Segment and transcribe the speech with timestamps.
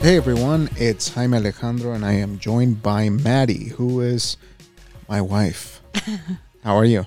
[0.00, 4.36] Hey everyone, it's Jaime Alejandro, and I am joined by Maddie, who is
[5.08, 5.80] my wife.
[6.62, 7.06] How are you?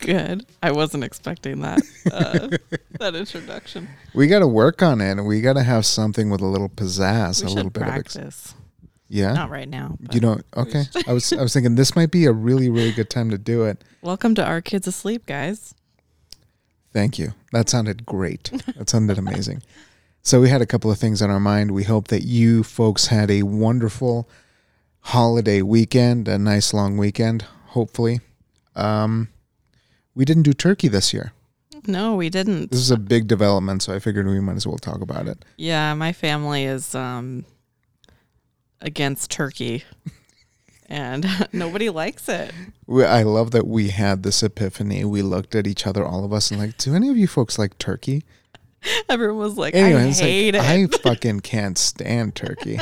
[0.00, 0.44] Good.
[0.62, 2.48] I wasn't expecting that uh,
[2.98, 3.88] that introduction.
[4.14, 5.22] We got to work on it.
[5.22, 8.16] We got to have something with a little pizzazz, We a little bit of practice.
[8.16, 8.54] ex-
[9.12, 9.34] yeah.
[9.34, 9.98] Not right now.
[10.10, 10.84] you know, okay.
[11.06, 13.64] I was I was thinking this might be a really really good time to do
[13.64, 13.84] it.
[14.00, 15.74] welcome to our kids asleep, guys.
[16.94, 17.34] Thank you.
[17.52, 18.50] That sounded great.
[18.76, 19.62] That sounded amazing.
[20.22, 21.72] So we had a couple of things on our mind.
[21.72, 24.28] We hope that you folks had a wonderful
[25.00, 28.20] holiday weekend, a nice long weekend, hopefully.
[28.74, 29.28] Um
[30.14, 31.32] we didn't do turkey this year.
[31.86, 32.70] No, we didn't.
[32.70, 35.44] This is a big development, so I figured we might as well talk about it.
[35.56, 37.44] Yeah, my family is um
[38.82, 39.84] against turkey.
[40.88, 42.52] And nobody likes it.
[42.86, 45.04] We, I love that we had this epiphany.
[45.04, 47.58] We looked at each other, all of us, and like, do any of you folks
[47.58, 48.24] like turkey?
[49.08, 50.94] Everyone was like, Anyway, I hate like, it.
[50.94, 52.78] I fucking can't stand turkey.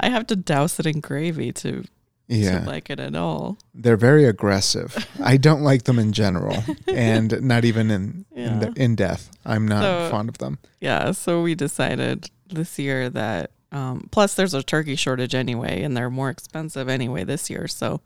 [0.00, 1.84] I have to douse it in gravy to,
[2.28, 2.60] Yeah.
[2.60, 3.58] to like it at all.
[3.74, 5.06] They're very aggressive.
[5.22, 9.30] I don't like them in general, and not even in in, the, in death.
[9.44, 10.58] I'm not So- fond of them.
[10.80, 15.96] Yeah, so we decided this year that um, plus there's a turkey shortage anyway, and
[15.96, 17.66] they're more expensive anyway this year.
[17.66, 18.00] So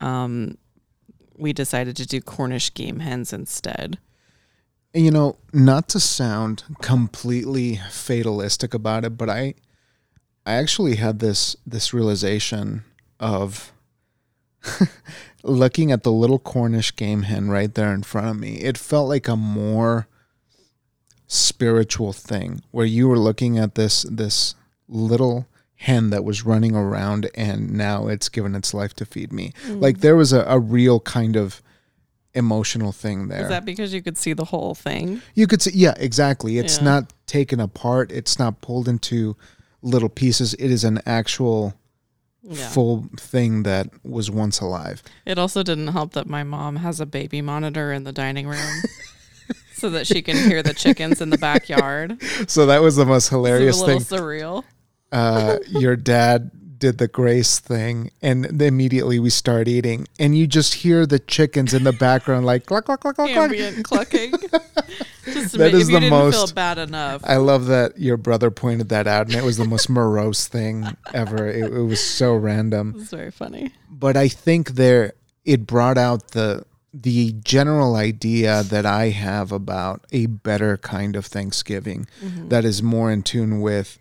[0.00, 0.58] um,
[1.36, 3.98] we decided to do Cornish game hens instead.
[4.92, 9.54] You know, not to sound completely fatalistic about it, but I,
[10.44, 12.82] I actually had this this realization
[13.20, 13.72] of
[15.44, 18.56] looking at the little Cornish game hen right there in front of me.
[18.56, 20.08] It felt like a more
[21.28, 24.56] spiritual thing where you were looking at this this
[24.88, 29.52] little hen that was running around and now it's given its life to feed me.
[29.66, 29.80] Mm.
[29.80, 31.62] Like there was a, a real kind of
[32.34, 33.42] emotional thing there.
[33.42, 35.22] Is that because you could see the whole thing?
[35.34, 36.58] You could see, yeah, exactly.
[36.58, 36.84] It's Yeah.
[36.84, 38.10] not taken apart.
[38.12, 39.36] It's not pulled into
[39.82, 40.54] little pieces.
[40.54, 41.74] It is an actual
[42.42, 42.68] Yeah.
[42.68, 45.02] full thing that was once alive.
[45.26, 48.82] It also didn't help that my mom has a baby monitor in the dining room.
[49.74, 52.20] So that she can hear the chickens in the backyard.
[52.48, 54.18] So that was the most hilarious little thing.
[54.18, 54.64] surreal.
[55.12, 60.74] Uh, your dad did the grace thing, and immediately we start eating, and you just
[60.74, 63.28] hear the chickens in the background, like cluck cluck cluck cluck.
[63.30, 63.50] cluck.
[63.50, 64.32] Ambient clucking.
[65.24, 67.20] Just That you the didn't feel most- bad enough.
[67.22, 70.86] I love that your brother pointed that out, and it was the most morose thing
[71.12, 71.46] ever.
[71.46, 72.94] It, it was so random.
[72.98, 73.72] It's very funny.
[73.90, 75.12] but I think there
[75.44, 76.64] it brought out the
[76.94, 82.06] the general idea that I have about a better kind of Thanksgiving
[82.48, 83.98] that is more in tune with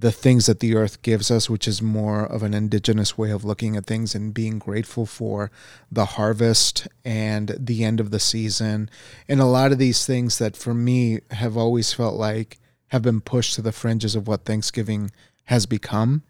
[0.00, 3.44] the things that the earth gives us, which is more of an indigenous way of
[3.44, 5.50] looking at things and being grateful for
[5.92, 8.88] the harvest and the end of the season.
[9.28, 12.58] And a lot of these things that for me have always felt like
[12.88, 15.10] have been pushed to the fringes of what Thanksgiving
[15.44, 16.22] has become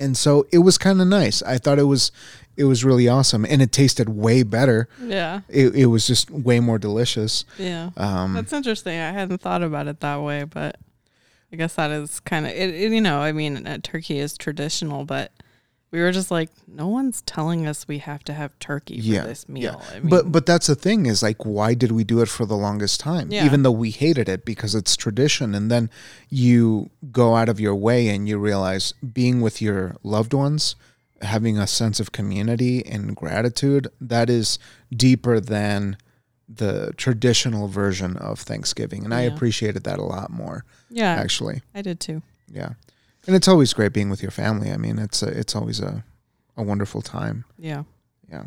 [0.00, 1.42] and so it was kind of nice.
[1.42, 2.10] I thought it was
[2.56, 4.88] it was really awesome, and it tasted way better.
[5.00, 5.42] Yeah.
[5.48, 7.44] It, it was just way more delicious.
[7.58, 7.90] Yeah.
[7.96, 8.98] Um, That's interesting.
[8.98, 10.76] I hadn't thought about it that way, but
[11.52, 14.36] I guess that is kind of it, it- You know, I mean, uh, turkey is
[14.38, 15.32] traditional, but
[15.90, 19.24] we were just like, no one's telling us we have to have turkey for Yeah,
[19.24, 19.82] this meal.
[19.82, 19.96] yeah.
[19.96, 22.46] I mean, but but that's the thing is like, why did we do it for
[22.46, 23.32] the longest time?
[23.32, 23.44] Yeah.
[23.44, 25.90] Even though we hated it because it's tradition, and then
[26.28, 30.76] you go out of your way and you realize being with your loved ones,
[31.22, 34.60] having a sense of community and gratitude that is
[34.96, 35.96] deeper than
[36.48, 40.64] the traditional version of Thanksgiving, and I appreciated that a lot more.
[40.90, 41.62] Yeah, Actually.
[41.74, 42.22] I did too.
[42.48, 42.70] Yeah,
[43.26, 44.70] and it's always great being with your family.
[44.70, 46.04] I mean, it's a, it's always a
[46.56, 47.44] a wonderful time.
[47.58, 47.84] Yeah.
[48.30, 48.44] Yeah.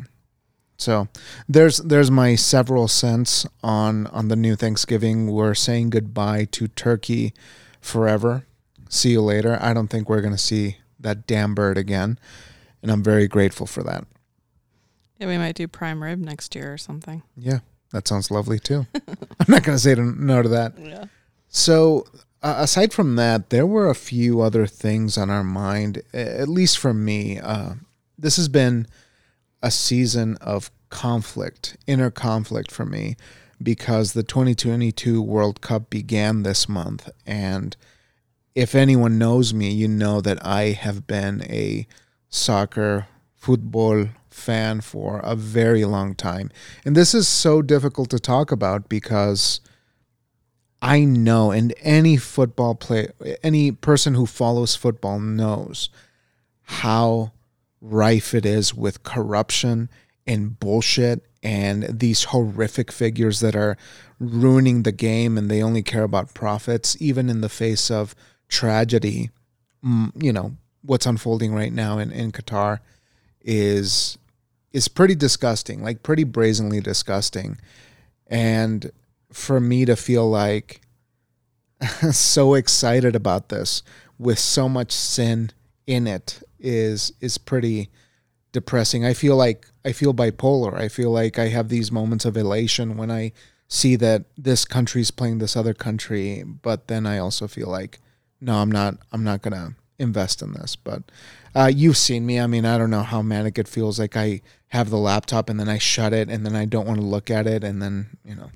[0.76, 1.08] So
[1.48, 5.30] there's there's my several cents on on the new Thanksgiving.
[5.30, 7.32] We're saying goodbye to turkey
[7.80, 8.44] forever.
[8.88, 9.58] See you later.
[9.60, 12.18] I don't think we're gonna see that damn bird again,
[12.82, 14.04] and I'm very grateful for that.
[15.18, 17.22] Yeah, we might do prime rib next year or something.
[17.36, 17.60] Yeah,
[17.92, 18.86] that sounds lovely too.
[19.08, 20.78] I'm not gonna say no to that.
[20.78, 21.04] Yeah.
[21.48, 22.06] So,
[22.44, 26.78] uh, aside from that, there were a few other things on our mind, at least
[26.78, 27.38] for me.
[27.38, 27.72] Uh,
[28.18, 28.86] this has been
[29.62, 33.16] a season of conflict, inner conflict for me,
[33.62, 37.08] because the 2022 World Cup began this month.
[37.24, 37.74] And
[38.54, 41.86] if anyone knows me, you know that I have been a
[42.28, 46.50] soccer, football fan for a very long time.
[46.84, 49.60] And this is so difficult to talk about because
[50.84, 55.88] I know, and any football player, any person who follows football knows
[56.64, 57.32] how
[57.80, 59.88] rife it is with corruption
[60.26, 63.78] and bullshit and these horrific figures that are
[64.18, 68.14] ruining the game and they only care about profits, even in the face of
[68.48, 69.30] tragedy.
[69.82, 72.80] Mm, you know, what's unfolding right now in, in Qatar
[73.40, 74.18] is
[74.74, 77.56] is pretty disgusting, like pretty brazenly disgusting.
[78.26, 78.92] And
[79.34, 80.80] for me to feel like
[82.12, 83.82] so excited about this
[84.18, 85.50] with so much sin
[85.86, 87.90] in it is is pretty
[88.52, 89.04] depressing.
[89.04, 90.74] I feel like I feel bipolar.
[90.74, 93.32] I feel like I have these moments of elation when I
[93.68, 98.00] see that this country's playing this other country, but then I also feel like
[98.40, 100.76] no, I'm not I'm not going to invest in this.
[100.76, 101.02] But
[101.54, 102.38] uh, you've seen me.
[102.38, 105.58] I mean, I don't know how manic it feels like I have the laptop and
[105.58, 108.16] then I shut it and then I don't want to look at it and then,
[108.24, 108.50] you know.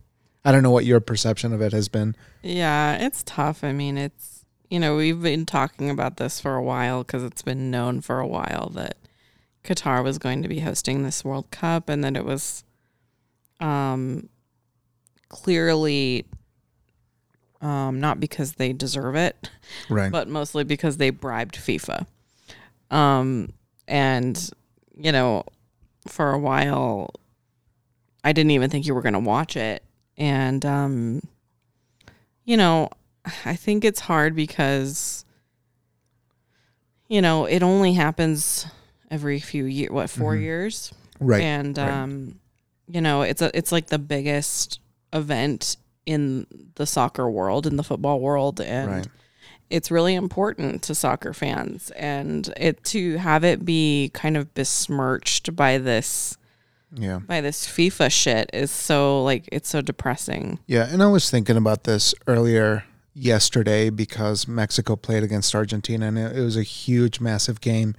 [0.48, 2.16] I don't know what your perception of it has been.
[2.42, 3.62] Yeah, it's tough.
[3.62, 7.42] I mean, it's you know, we've been talking about this for a while because it's
[7.42, 8.96] been known for a while that
[9.62, 12.64] Qatar was going to be hosting this World Cup and that it was
[13.60, 14.30] um,
[15.28, 16.24] clearly
[17.60, 19.50] um, not because they deserve it,
[19.90, 20.10] right?
[20.10, 22.06] But mostly because they bribed FIFA.
[22.90, 23.52] Um,
[23.86, 24.50] and
[24.96, 25.44] you know,
[26.06, 27.10] for a while,
[28.24, 29.82] I didn't even think you were going to watch it,
[30.18, 31.22] and um,
[32.44, 32.90] you know,
[33.44, 35.24] I think it's hard because
[37.08, 38.66] you know it only happens
[39.10, 39.90] every few years.
[39.90, 40.42] What 4 mm-hmm.
[40.42, 40.92] years?
[41.20, 41.42] Right.
[41.42, 41.88] And right.
[41.88, 42.40] um,
[42.88, 44.80] you know, it's a it's like the biggest
[45.12, 49.08] event in the soccer world, in the football world, and right.
[49.70, 51.90] it's really important to soccer fans.
[51.92, 56.38] And it to have it be kind of besmirched by this
[56.92, 60.58] yeah by this FIFA shit is so like it's so depressing.
[60.66, 66.18] Yeah, and I was thinking about this earlier yesterday because Mexico played against Argentina and
[66.18, 67.94] it was a huge massive game.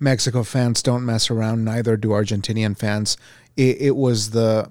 [0.00, 3.16] Mexico fans don't mess around, neither do Argentinian fans.
[3.56, 4.70] It, it was the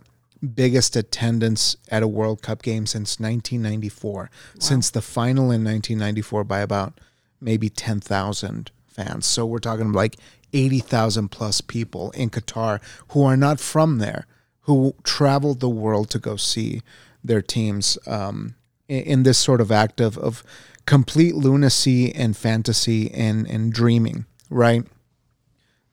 [0.53, 4.29] biggest attendance at a World Cup game since 1994, wow.
[4.59, 6.99] since the final in 1994 by about
[7.39, 9.25] maybe 10,000 fans.
[9.25, 10.17] So we're talking like
[10.53, 14.25] 80,000 plus people in Qatar who are not from there,
[14.61, 16.81] who traveled the world to go see
[17.23, 18.55] their teams um,
[18.87, 20.43] in, in, this sort of act of, of
[20.85, 24.83] complete lunacy and fantasy and, and dreaming, right?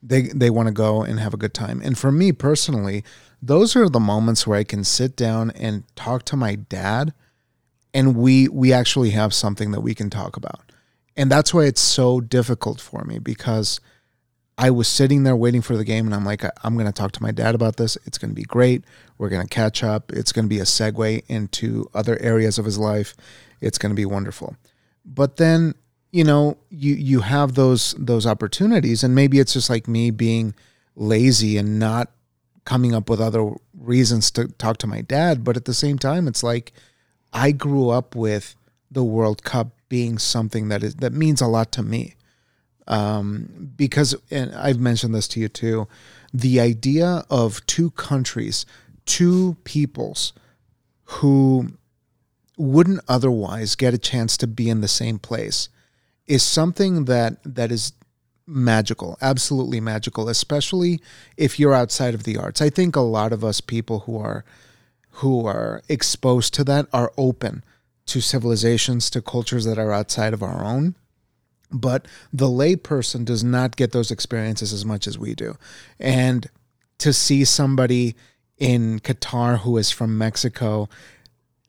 [0.03, 1.81] They, they want to go and have a good time.
[1.85, 3.05] And for me personally,
[3.43, 7.13] those are the moments where I can sit down and talk to my dad
[7.93, 10.73] and we we actually have something that we can talk about.
[11.17, 13.81] And that's why it's so difficult for me because
[14.63, 17.13] I was sitting there waiting for the game and I'm like I'm going to talk
[17.13, 17.97] to my dad about this.
[18.05, 18.85] It's going to be great.
[19.17, 20.13] We're going to catch up.
[20.13, 23.17] It's going to be a segue into other areas of his life.
[23.63, 24.57] It's going to be wonderful.
[25.03, 25.75] But then,
[26.13, 30.55] you know, you you have those those opportunities and maybe it's just like me being
[30.95, 32.11] lazy and not
[32.67, 35.43] coming up with other reasons to talk to my dad.
[35.43, 36.75] But at the same time, it's like
[37.33, 38.57] I grew up with
[38.91, 42.15] the World Cup being something that is that means a lot to me.
[42.91, 45.87] Um, because and I've mentioned this to you too,
[46.35, 48.67] the idea of two countries,
[49.07, 50.33] two peoples
[51.05, 51.75] who
[52.59, 55.69] wouldn't otherwise get a chance to be in the same place
[56.27, 57.93] is something that that is
[58.45, 61.01] magical, absolutely magical, especially
[61.37, 62.61] if you're outside of the arts.
[62.61, 64.45] I think a lot of us people who are
[65.15, 67.63] who are exposed to that are open
[68.07, 70.97] to civilizations, to cultures that are outside of our own.
[71.73, 75.57] But the layperson does not get those experiences as much as we do.
[75.99, 76.49] And
[76.99, 78.15] to see somebody
[78.59, 80.89] in Qatar who is from Mexico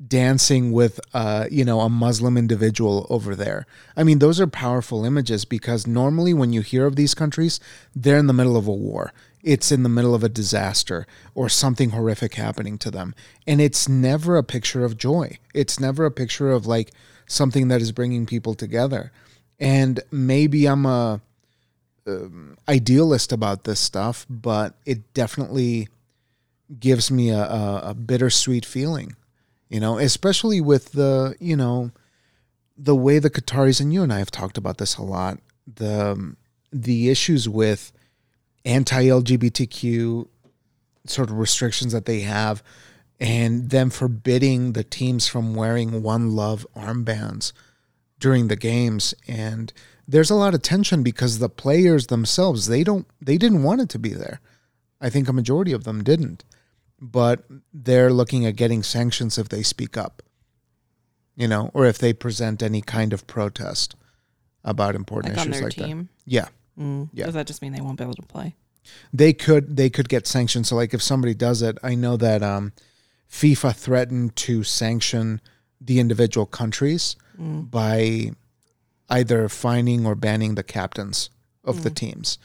[0.07, 3.65] dancing with uh, you know a Muslim individual over there.
[3.95, 7.59] I mean, those are powerful images because normally when you hear of these countries,
[7.95, 9.13] they're in the middle of a war.
[9.43, 13.15] It's in the middle of a disaster or something horrific happening to them.
[13.47, 15.39] And it's never a picture of joy.
[15.53, 16.91] It's never a picture of like
[17.25, 19.11] something that is bringing people together.
[19.61, 21.21] And maybe I'm a
[22.05, 25.87] um, idealist about this stuff, but it definitely
[26.77, 29.15] gives me a, a, a bittersweet feeling
[29.71, 31.91] you know, especially with the, you know,
[32.77, 36.35] the way the Qataris and you and I have talked about this a lot, the
[36.73, 37.91] the issues with
[38.65, 40.27] anti-LGBTQ
[41.05, 42.61] sort of restrictions that they have
[43.19, 47.53] and them forbidding the teams from wearing one love armbands
[48.21, 49.73] during the games and
[50.07, 53.89] there's a lot of tension because the players themselves they don't they didn't want it
[53.89, 54.39] to be there.
[55.01, 56.45] I think a majority of them didn't
[57.03, 60.21] but they're looking at getting sanctions if they speak up,
[61.35, 63.95] you know, or if they present any kind of protest
[64.63, 66.09] about important like issues like team.
[66.25, 66.31] that.
[66.31, 66.47] Yeah,
[66.79, 67.09] Mm.
[67.13, 67.25] Yeah.
[67.25, 68.55] Does that just mean they won't be able to play?
[69.13, 70.65] they could they could get sanctioned.
[70.67, 72.73] So like if somebody does it, I know that um,
[73.29, 75.41] FIFA threatened to sanction
[75.83, 77.71] the individual countries Mm.
[77.71, 78.31] by
[79.09, 81.29] either fining or banning the captains
[81.63, 81.95] of the Mm.
[81.95, 82.37] teams.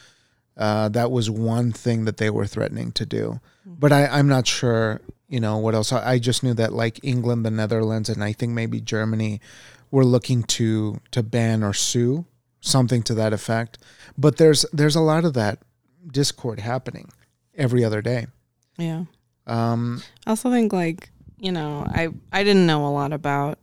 [0.55, 3.79] Uh, that was one thing that they were threatening to do, Mm.
[3.79, 5.01] but I, I'm not sure.
[5.29, 5.91] You know what else?
[5.91, 9.39] I, I just knew that like England, the Netherlands, and I think maybe Germany
[9.91, 12.25] were looking to to ban or sue
[12.61, 13.77] something to that effect.
[14.17, 15.59] But there's there's a lot of that
[16.11, 17.09] discord happening
[17.55, 18.27] every other day.
[18.77, 19.05] Yeah.
[19.45, 23.59] Um, I also think like you know I I didn't know a lot about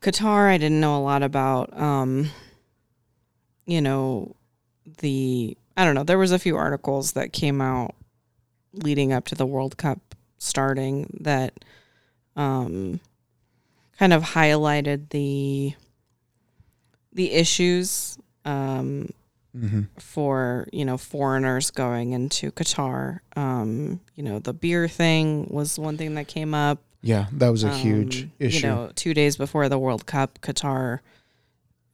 [0.00, 0.48] Qatar.
[0.48, 2.30] I didn't know a lot about um
[3.64, 4.36] you know
[4.98, 6.04] the I don't know.
[6.04, 7.94] There was a few articles that came out
[8.72, 11.54] leading up to the World Cup starting that
[12.36, 13.00] um
[13.98, 15.74] kind of highlighted the
[17.12, 19.08] the issues um
[19.56, 19.88] mhm.
[19.98, 23.20] for you know foreigners going into Qatar.
[23.34, 26.82] Um, you know, the beer thing was one thing that came up.
[27.02, 28.56] Yeah, that was a huge Um, issue.
[28.56, 31.00] You know, two days before the World Cup, Qatar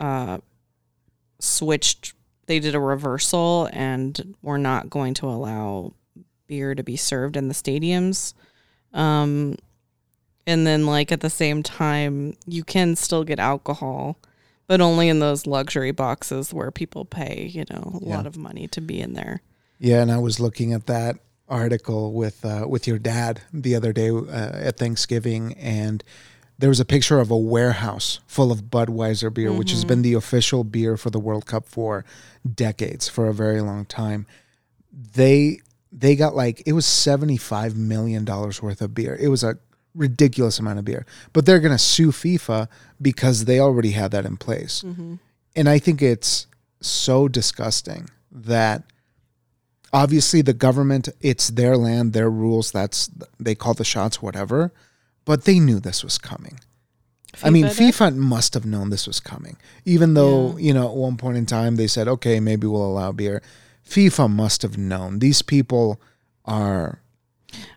[0.01, 0.39] uh,
[1.39, 2.15] switched.
[2.47, 5.93] They did a reversal and were not going to allow
[6.47, 8.35] beer to be served in the stadiums.
[8.93, 9.57] Um,
[10.47, 14.19] and then, like at the same time, you can still get alcohol,
[14.73, 18.17] but only in those luxury boxes where people pay, you know, a Yeah.
[18.17, 19.43] lot of money to be in there.
[19.79, 23.93] Yeah, and I was looking at that article with uh, with your dad the other
[23.93, 24.23] day uh,
[24.69, 26.03] at Thanksgiving, and
[26.59, 30.15] there was a picture of a warehouse full of Budweiser beer, which has been the
[30.15, 32.07] official beer for the World Cup for
[32.51, 34.25] decades, for a very long time.
[34.91, 35.61] They
[35.93, 39.19] they got like it was seventy five million dollars worth of beer.
[39.21, 39.59] It was a
[39.95, 42.69] ridiculous amount of beer, but they're going to sue FIFA
[43.01, 44.83] because they already had that in place.
[44.83, 45.17] Mm-hmm.
[45.55, 46.47] And I think it's
[46.81, 48.85] so disgusting that
[49.93, 54.73] obviously the government it's their land their rules that's they call the shots whatever.
[55.25, 56.59] But they knew this was coming.
[57.43, 57.95] I mean FIFA did?
[57.95, 59.57] fifa must have known this was coming.
[59.85, 63.13] Even though you know at one point in time they said okay maybe we'll allow
[63.13, 63.43] beer.
[63.87, 65.19] Fifa must have known.
[65.19, 66.01] These people
[66.45, 67.02] are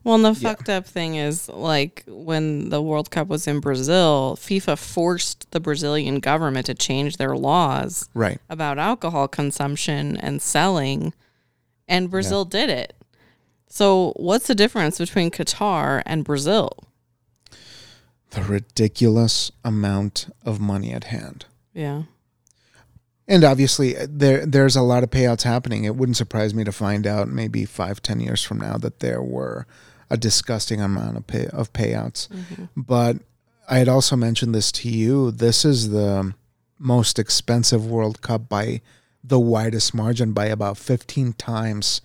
[0.03, 4.37] Well, and the fucked up thing is, like, when the World Cup was in Brazil,
[4.39, 11.13] FIFA forced the Brazilian government to change their laws right about alcohol consumption and selling,
[11.87, 12.95] and Brazil did it.
[13.67, 16.71] So, what's the difference between Qatar and Brazil?
[18.31, 22.03] the ridiculous amount of money at hand Yeah.
[23.27, 25.83] And obviously, uh, there there's a lot of payouts happening.
[25.83, 29.21] It wouldn't surprise me to find out maybe five, ten years from now that there
[29.21, 29.65] were
[30.09, 32.27] a disgusting amount of pay, of payouts.
[32.75, 33.17] But
[33.67, 35.31] I had also mentioned this to you.
[35.31, 36.35] This is the
[36.77, 38.81] most expensive World Cup by
[39.23, 42.01] the widest margin, by about fifteen times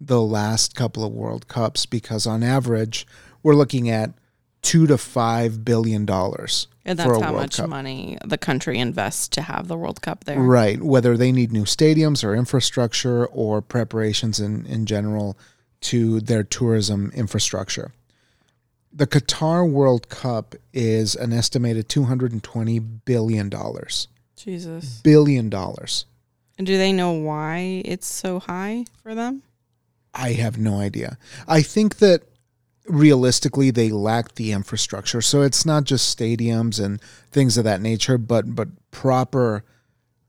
[0.00, 1.84] the last couple of World Cups.
[1.84, 3.08] Because on average,
[3.42, 4.12] we're looking at
[4.62, 7.68] two to five billion dollars And that's how much Cup.
[7.68, 10.40] money the country invests to have the World Cup there.
[10.40, 10.80] Right.
[10.80, 15.36] Whether they need new stadiums or infrastructure or preparations in, in general
[15.82, 17.92] to their tourism infrastructure.
[18.92, 23.52] The Qatar World Cup is an estimated $220 billion.
[24.36, 25.00] Jesus.
[25.02, 26.06] Billion dollars.
[26.58, 29.42] And do they know why it's so high for them?
[30.12, 31.18] I have no idea.
[31.46, 32.22] I think that
[32.90, 35.20] realistically they lack the infrastructure.
[35.20, 39.64] So it's not just stadiums and things of that nature, but but proper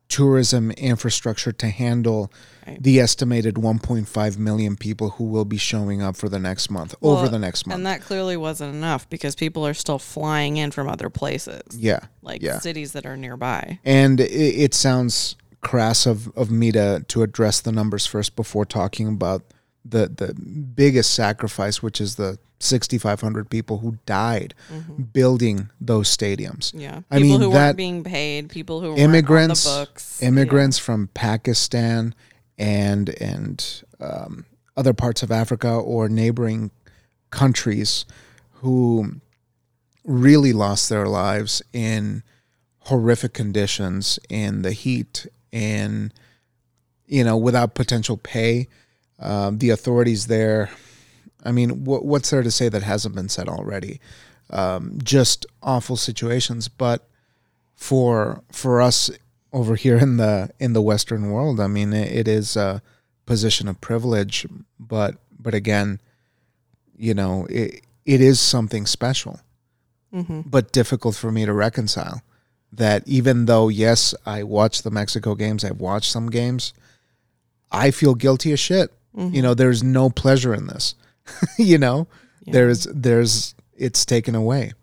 [0.07, 2.31] tourism infrastructure to handle
[2.67, 2.81] Right.
[2.81, 7.27] the estimated 1.5 million people who will be showing up for the next month, over
[7.27, 7.77] the next month.
[7.77, 12.01] And that clearly wasn't enough because people are still flying in from other places, yeah.
[12.21, 12.59] like yeah.
[12.59, 13.79] cities that are nearby.
[13.83, 18.65] And it, it sounds crass of, of me to, to address the numbers first before
[18.65, 19.41] talking about
[19.83, 24.53] the, the biggest sacrifice, which is the 6,500 people who died
[25.13, 26.71] building those stadiums.
[26.75, 29.89] Yeah, people I mean, who that- weren't being paid, people who Immigrants, weren't on the
[29.89, 32.13] books, immigrants from Pakistan
[32.59, 34.45] and and um,
[34.77, 36.69] other parts of Africa or neighboring
[37.31, 38.05] countries
[38.55, 39.15] who
[40.03, 42.21] really lost their lives in
[42.85, 46.11] horrific conditions in the heat in
[47.07, 48.67] you know without potential pay
[49.21, 50.69] um, the authorities there
[51.43, 53.99] i mean what, what's there to say that hasn't been said already
[54.49, 57.07] um, just awful situations but
[57.75, 59.09] for for us
[59.53, 62.81] over here in the in the western world i mean it, it is a
[63.25, 64.45] position of privilege
[64.79, 65.99] but but again
[66.97, 69.39] you know it, it is something special
[70.11, 72.21] hmm but difficult for me to reconcile
[72.71, 76.73] that even though yes, I watch the Mexico games, I've watched some games,
[77.71, 78.91] I feel guilty as shit.
[79.15, 79.35] Mm-hmm.
[79.35, 80.95] You know, there's no pleasure in this.
[81.57, 82.07] you know,
[82.45, 82.53] Yeah.
[82.53, 84.73] there's there's it's taken away.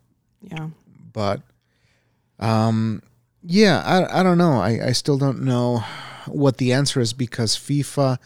[0.43, 0.69] yeah.
[1.13, 1.43] But
[2.39, 3.03] um
[3.43, 4.61] yeah, I I don't know.
[4.61, 5.83] I, I still don't know
[6.27, 8.19] what the answer is because FIFA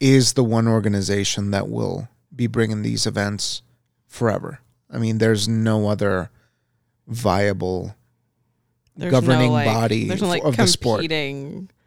[0.00, 3.62] is the one organization that will be bringing these events
[4.06, 4.60] forever.
[4.90, 6.30] I mean, there's no other
[7.06, 7.94] viable
[8.96, 11.00] There's governing no, like, body there's no, like, of the sport.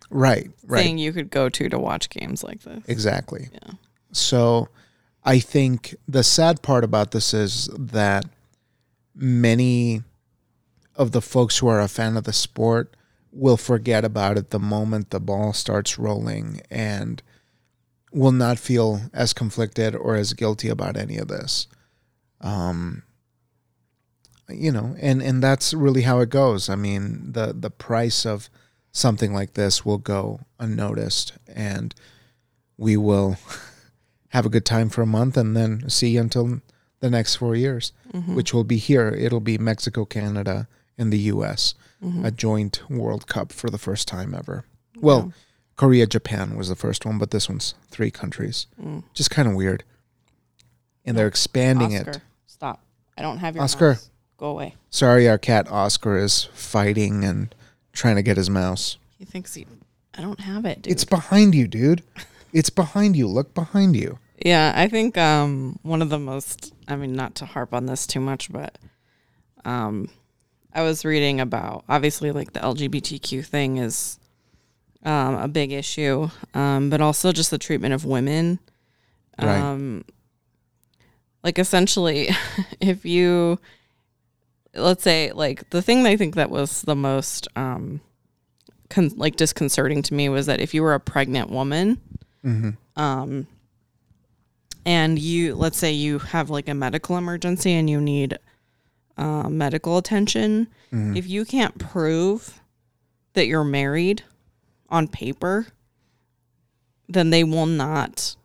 [0.10, 0.84] Right, right.
[0.84, 2.84] thing you could go to to watch games like this.
[2.88, 3.50] Exactly.
[3.52, 3.74] Yeah.
[4.12, 4.70] So
[5.24, 8.26] I think the sad part about this is that
[9.16, 10.04] many
[10.96, 12.96] of the folks who are a fan of the sport
[13.32, 17.22] will forget about it the moment the ball starts rolling and
[18.12, 21.68] will not feel as conflicted or as guilty about any of this.
[22.40, 23.04] Um
[24.50, 26.70] you know, and and that's really how it goes.
[26.70, 28.50] I mean, the the price of
[28.96, 31.94] something like this will go unnoticed and
[32.78, 33.36] we will
[34.30, 36.62] have a good time for a month and then see you until
[37.02, 38.36] the next four years, Mhm.
[38.36, 39.10] which will be here.
[39.10, 41.76] It'll be Mexico, Canada, and the U.S.
[42.02, 42.26] Mhm.
[42.26, 44.64] a joint World Cup for the first time ever.
[45.00, 45.34] Well,
[45.76, 48.66] Korea, Japan was the first one, but this one's three countries.
[48.82, 49.04] Mm.
[49.14, 49.84] Just kind of weird.
[51.04, 52.22] And they're expanding Oscar, it.
[52.46, 52.82] stop.
[53.18, 53.90] I don't have your Oscar.
[53.92, 54.10] mouse.
[54.38, 54.76] Go away.
[54.90, 57.54] Sorry, our cat Oscar is fighting and
[57.96, 58.98] trying to get his mouse.
[59.18, 59.66] He thinks he.
[60.16, 60.92] I don't have it, dude.
[60.92, 62.04] It's behind you, dude.
[62.54, 63.28] It's behind you.
[63.28, 64.18] Look behind you.
[64.46, 68.08] Yeah, I think um, one of the most, I mean, not to harp on this
[68.08, 68.78] too much, but
[69.66, 70.10] um,
[70.74, 74.20] I was reading about obviously like the LGBTQ thing is
[75.04, 78.60] um, a big issue, um, but also just the treatment of women.
[79.38, 79.60] Right.
[79.60, 80.06] Um,
[81.44, 82.30] like essentially,
[82.80, 83.60] if you,
[84.76, 88.02] let's say, like the thing I think that was the most um,
[88.90, 92.00] con- like disconcerting to me was that if you were a pregnant woman,
[92.44, 93.48] hmm um,
[94.86, 98.38] and you let's say you have like a medical emergency and you need
[99.18, 101.18] uh, medical attention Mhm.
[101.18, 102.62] if you can't prove
[103.34, 104.24] that you're married
[104.90, 105.68] on paper
[107.10, 108.36] then they will not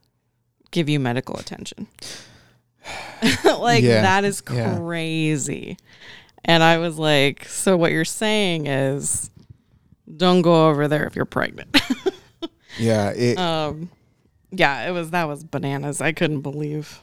[0.70, 1.86] give you medical attention
[3.44, 4.78] like Yeah, that is yeah.
[6.44, 9.30] And i was like so what you're saying is
[10.16, 11.80] don't go over there if you're pregnant
[12.78, 13.10] Yeah.
[13.10, 13.90] It, um,
[14.50, 16.00] yeah, it was that was bananas.
[16.00, 17.00] I couldn't believe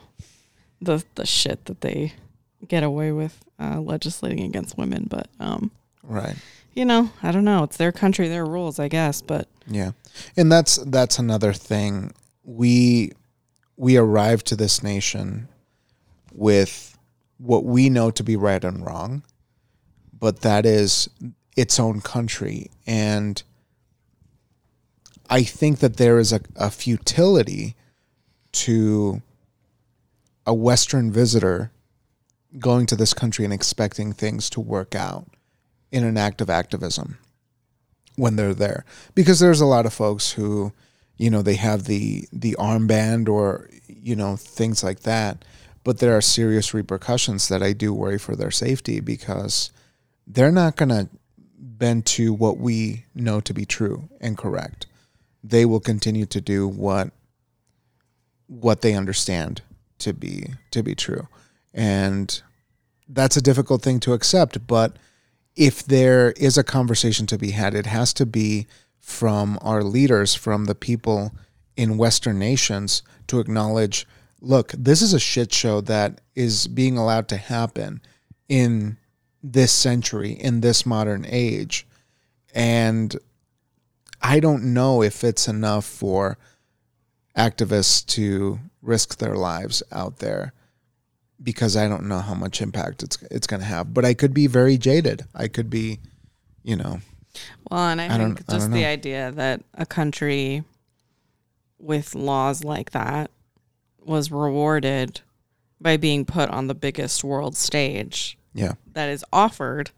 [0.81, 2.13] the the shit that they
[2.67, 5.05] get away with uh, legislating against women.
[5.09, 5.71] But um,
[6.03, 6.35] right.
[6.73, 7.63] you know, I don't know.
[7.63, 9.21] It's their country, their rules, I guess.
[9.21, 9.91] But Yeah.
[10.35, 12.11] And that's that's another thing.
[12.43, 13.13] We
[13.77, 15.47] we arrived to this nation
[16.33, 16.96] with
[17.37, 19.23] what we know to be right and wrong,
[20.17, 21.09] but that is
[21.55, 22.69] its own country.
[22.85, 23.41] And
[25.29, 27.75] I think that there is a, a futility
[28.53, 29.21] to
[30.45, 31.71] a Western visitor
[32.57, 35.27] going to this country and expecting things to work out
[35.91, 37.17] in an act of activism
[38.15, 40.71] when they're there because there's a lot of folks who
[41.17, 45.45] you know they have the the armband or you know things like that
[45.87, 49.71] but there are serious repercussions that I do worry for their safety because
[50.27, 51.07] they're not going to
[51.57, 54.85] bend to what we know to be true and correct.
[55.41, 57.11] They will continue to do what
[58.47, 59.61] what they understand
[59.99, 61.29] to be to be true.
[61.73, 62.41] And
[63.07, 64.97] that's a difficult thing to accept but
[65.55, 68.67] if there is a conversation to be had, it has to be
[68.99, 71.31] from our leaders, from the people
[71.77, 74.05] in Western nations to acknowledge
[74.41, 78.01] look, this is a shit show that is being allowed to happen
[78.47, 78.97] in
[79.43, 81.87] this century, in this modern age.
[82.53, 83.15] And
[84.21, 86.37] I don't know if it's enough for
[87.35, 90.53] activists to risk their lives out there
[91.41, 93.93] because I don't know how much impact it's it's going to have.
[93.93, 95.25] But I could be very jaded.
[95.35, 95.99] I could be,
[96.63, 96.99] you know,
[97.69, 100.63] well, and I, I think I just don't the idea that a country
[101.79, 103.29] with laws like that
[104.07, 105.21] was rewarded
[105.79, 109.91] by being put on the biggest world stage yeah, that is offered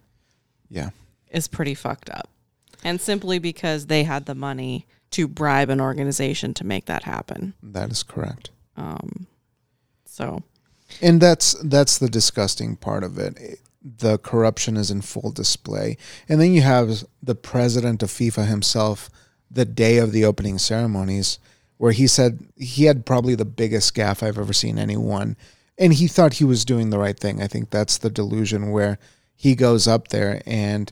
[0.70, 0.90] yeah,
[1.32, 2.30] is pretty fucked up.
[2.84, 7.54] And simply because they had the money to bribe an organization to make that happen.
[7.64, 8.52] that is correct.
[8.78, 9.28] Um,
[10.06, 10.44] so,
[11.02, 13.60] And that's that's the disgusting part of it.
[13.82, 15.98] The corruption is in full display.
[16.28, 19.10] And then you have the president of FIFA himself
[19.50, 21.40] the day of the opening ceremonies
[21.80, 25.36] where he said he had probably the biggest gaffe I've ever seen anyone
[25.80, 27.42] and he thought he was doing the right thing.
[27.42, 29.00] I think that's the delusion where
[29.36, 30.92] he goes up there and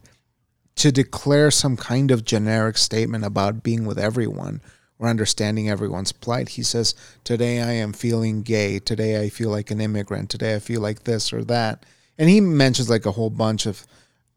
[0.77, 4.61] to declare some kind of generic statement about being with everyone
[4.97, 6.49] or understanding everyone's plight.
[6.49, 6.95] He says,
[7.25, 8.79] Today I am feeling gay.
[8.79, 10.29] Today I feel like an immigrant.
[10.29, 11.85] Today I feel like this or that.
[12.17, 13.85] And he mentions like a whole bunch of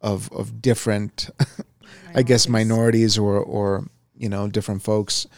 [0.03, 1.31] of of different
[2.15, 3.87] I guess minorities or or
[4.17, 5.29] you know different folks.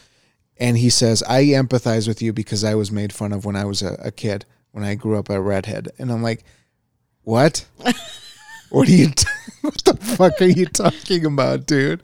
[0.58, 3.64] And he says, I empathize with you because I was made fun of when I
[3.64, 5.88] was a, a kid, when I grew up a redhead.
[5.98, 6.44] And I'm like,
[7.22, 7.66] What?
[8.70, 9.26] what are you t-
[9.62, 12.00] what the fuck are you talking about, dude?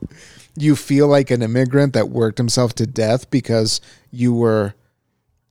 [0.57, 3.81] You feel like an immigrant that worked himself to death because
[4.11, 4.75] you were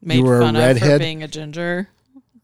[0.02, 1.00] Made were a fun of for redhead?
[1.00, 1.88] being a ginger.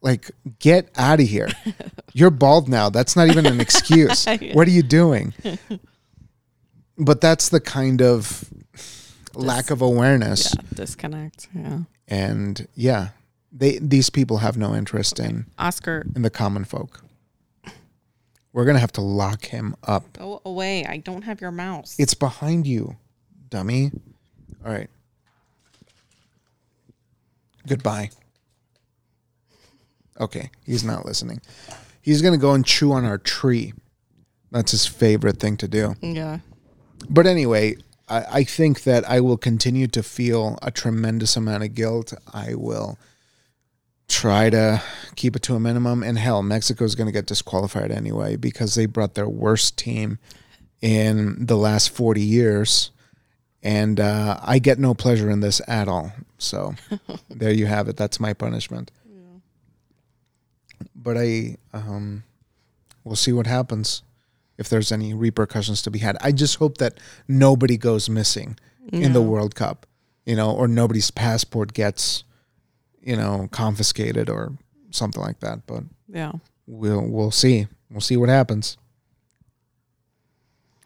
[0.01, 1.49] like get out of here.
[2.13, 2.89] You're bald now.
[2.89, 4.25] That's not even an excuse.
[4.53, 5.33] What are you doing?
[6.97, 8.45] But that's the kind of
[9.35, 11.47] lack of awareness Yeah, disconnect.
[11.55, 11.79] Yeah.
[12.07, 13.09] and yeah,
[13.51, 17.01] they these people have no interest in Oscar, in the common folk.
[18.51, 20.13] We're to have to lock him up.
[20.13, 20.85] go away.
[20.85, 21.95] I don't have your mouse.
[21.97, 22.97] It's behind you,
[23.49, 23.91] dummy.
[24.63, 24.89] All right.
[27.67, 28.11] Goodbye.
[30.19, 31.41] Okay, he's not listening.
[32.01, 33.73] He's to go and chew on our tree.
[34.51, 35.95] That's his favorite thing to do.
[36.01, 36.39] yeah.
[37.09, 41.73] But anyway, I, I think that I will continue to feel a tremendous amount of
[41.73, 42.13] guilt.
[42.33, 42.97] I will
[44.07, 44.81] try to
[45.15, 46.03] keep it to a minimum.
[46.03, 50.19] And hell, Mexico is going to get disqualified anyway because they brought their worst team
[50.81, 52.91] in the last 40 years.
[53.61, 56.11] And uh, I get no pleasure in this at all.
[56.37, 56.75] So
[57.29, 57.95] there you have it.
[57.95, 58.91] That's my punishment.
[60.95, 62.23] But I, um,
[63.03, 64.03] we'll see what happens
[64.57, 66.17] if there's any repercussions to be had.
[66.21, 68.57] I just hope that nobody goes missing
[68.91, 69.85] in the World Cup,
[70.25, 72.23] you know, or nobody's passport gets,
[73.01, 74.53] you know, confiscated or
[74.91, 75.65] something like that.
[75.65, 76.33] But Yeah.
[76.67, 77.67] we'll we'll see.
[77.89, 78.77] We'll see what happens.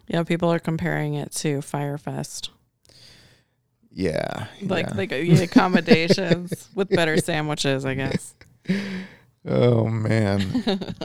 [0.08, 0.24] Yeah.
[0.24, 2.52] People are comparing it to Fyre Fest.
[3.92, 4.46] Yeah.
[4.62, 4.94] Like, yeah.
[4.96, 8.36] like uh, yeah, accommodations with better sandwiches, I guess.
[9.46, 10.64] oh man.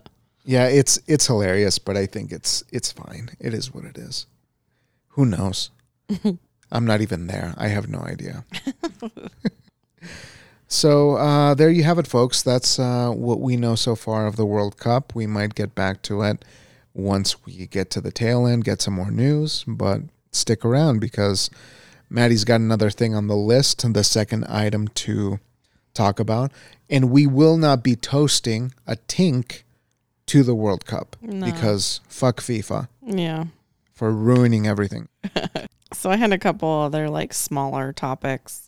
[0.45, 3.31] yeah, it's it's hilarious, but I think it's it's fine.
[3.39, 4.27] It is what it is.
[5.11, 5.71] Who knows?
[6.73, 7.55] I'm not even there.
[7.57, 8.45] I have no idea.
[10.69, 12.43] so uh, there you have it, folks.
[12.43, 15.15] That's uh, what we know so far of the World Cup.
[15.15, 16.45] We might get back to it
[16.95, 20.01] once we get to the tail end, get some more news, but
[20.31, 21.51] stick around because
[22.11, 25.41] Maddie's got another thing on the list, the second item to
[25.95, 26.53] talk about.
[26.91, 29.63] And we will not be toasting a tink
[30.33, 31.45] to the World Cup No.
[31.45, 33.45] because fuck FIFA Yeah.
[33.93, 35.09] for ruining everything.
[35.95, 38.63] So I had a couple other like smaller topics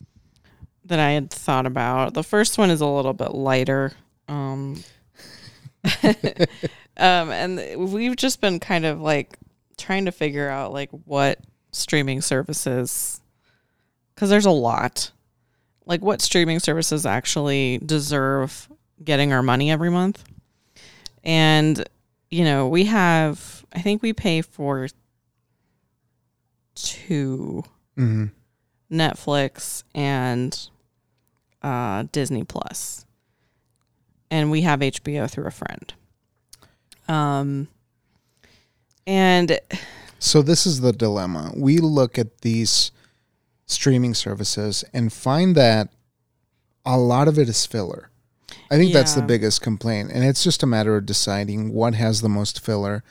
[0.85, 2.13] that I had thought about.
[2.13, 3.93] The first one is a little bit lighter.
[4.27, 4.83] Um,
[6.97, 9.37] um and we've just been kind of like
[9.75, 11.39] trying to figure out like what
[11.71, 13.21] streaming services
[14.15, 15.09] cuz there's a lot.
[15.87, 18.69] Like what streaming services actually deserve
[19.03, 20.23] getting our money every month.
[21.25, 21.83] And
[22.29, 24.87] you know, we have I think we pay for
[26.75, 27.63] two
[27.95, 28.25] hmm
[28.91, 30.69] Netflix and
[31.63, 33.05] uh, Disney Plus,
[34.29, 35.93] and we have HBO through a friend.
[37.07, 37.67] Um,
[39.07, 39.59] and
[40.19, 41.51] So this is the dilemma.
[41.55, 42.91] We look at these
[43.65, 45.89] streaming services and find that
[46.85, 48.09] a lot of it is filler.
[48.71, 50.11] I think that's the biggest complaint.
[50.13, 53.03] And it's just a matter of deciding what has the most filler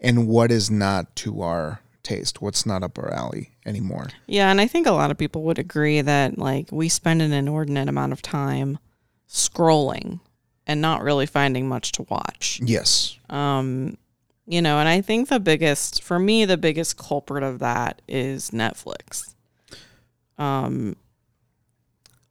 [0.00, 4.08] and what is not to our taste, what's not up our alley anymore.
[4.26, 7.32] yeah, and I think a lot of people would agree that like we spend an
[7.32, 8.78] inordinate amount of time
[9.28, 10.20] scrolling
[10.66, 12.60] and not really finding much to watch.
[12.62, 13.16] Yes.
[13.30, 13.96] Um,
[14.46, 18.50] you know, and I think the biggest for me, the biggest culprit of that is
[18.50, 19.34] Netflix.
[20.38, 20.96] Um,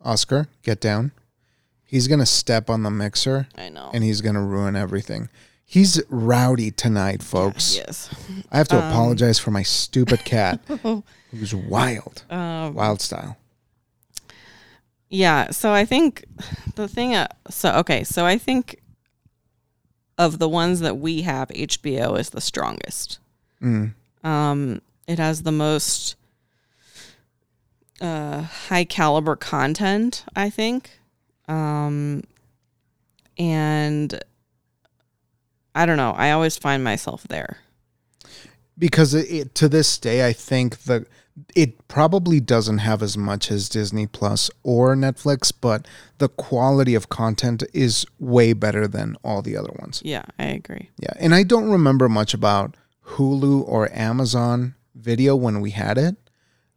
[0.02, 1.12] Oscar, get down.
[1.92, 3.92] He's going to step on the mixer I know.
[3.94, 5.28] and he's going to ruin everything.
[5.66, 7.76] He's rowdy tonight, folks.
[7.76, 8.10] Yes.
[8.50, 10.62] I have to Um, apologize for my stupid cat.
[11.32, 12.24] who's wild.
[12.30, 13.36] Um, Wild style.
[15.10, 15.52] Yeah.
[15.52, 16.24] So I think
[16.76, 18.06] the thing, uh, so, okay.
[18.06, 18.82] So I think
[20.18, 23.20] of the ones that we have, HBO is the strongest.
[23.62, 23.94] Mm.
[24.24, 26.16] Um, it has the most
[28.00, 30.92] uh, high caliber content, I think.
[31.48, 32.24] Um,
[33.38, 34.20] and
[35.76, 36.12] I don't know.
[36.12, 37.58] I always find myself there.
[38.78, 41.06] because it, it, to this day i think the
[41.56, 45.88] it probably doesn't have as much as disney plus or netflix but
[46.20, 50.90] the quality of content is way better than all the other ones Yeah, I agree.
[50.98, 52.76] yeah and i don't remember much about
[53.16, 56.16] Hulu or Amazon video when we had it,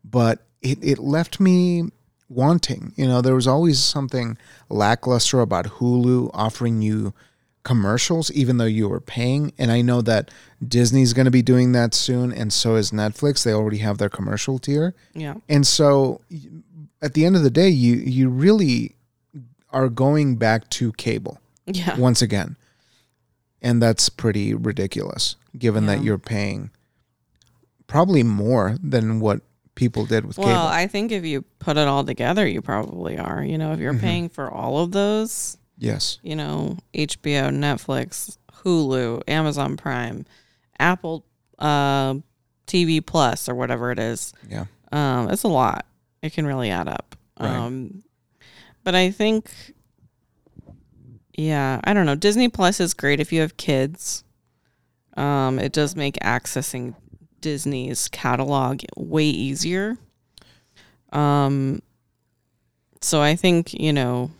[0.03, 1.91] but it, it left me
[2.29, 2.93] wanting.
[2.97, 4.37] You know, there was always something
[4.69, 7.13] lackluster about Hulu offering you
[7.63, 9.53] commercials, even though you were paying.
[9.59, 10.31] And I know that
[10.67, 13.43] Disney's going to be doing that soon, and so is Netflix.
[13.43, 14.95] They already have their commercial tier.
[15.15, 15.35] Yeah.
[15.49, 16.21] And so
[17.01, 18.95] at the end of the day, you you really
[19.71, 21.99] are going back to cable Yeah.
[21.99, 22.57] once again.
[23.61, 26.71] And that's pretty ridiculous given that you're paying
[27.87, 29.41] probably more than what
[29.75, 30.59] people did with Well, cable.
[30.69, 33.43] I think if you put it all together, you probably are.
[33.45, 34.01] You know, if you're Mhm.
[34.01, 36.19] paying for all of those, yes.
[36.23, 40.25] you know, HBO, Netflix, Hulu, Amazon Prime,
[40.79, 41.25] Apple
[41.59, 42.15] uh,
[42.67, 44.65] TV Plus, or whatever it is, Yeah.
[44.93, 45.87] um, it's a lot.
[46.23, 47.17] It can really add up.
[47.39, 47.51] Right.
[47.51, 48.03] Um,
[48.85, 49.51] but I think,
[51.37, 52.15] yeah, I don't know.
[52.15, 54.25] Disney Plus is great if you have kids.
[55.17, 56.95] Um, it does make accessing
[57.45, 59.99] Disney's catalog way easier.
[61.13, 61.83] Um,
[63.03, 64.31] so I think you know,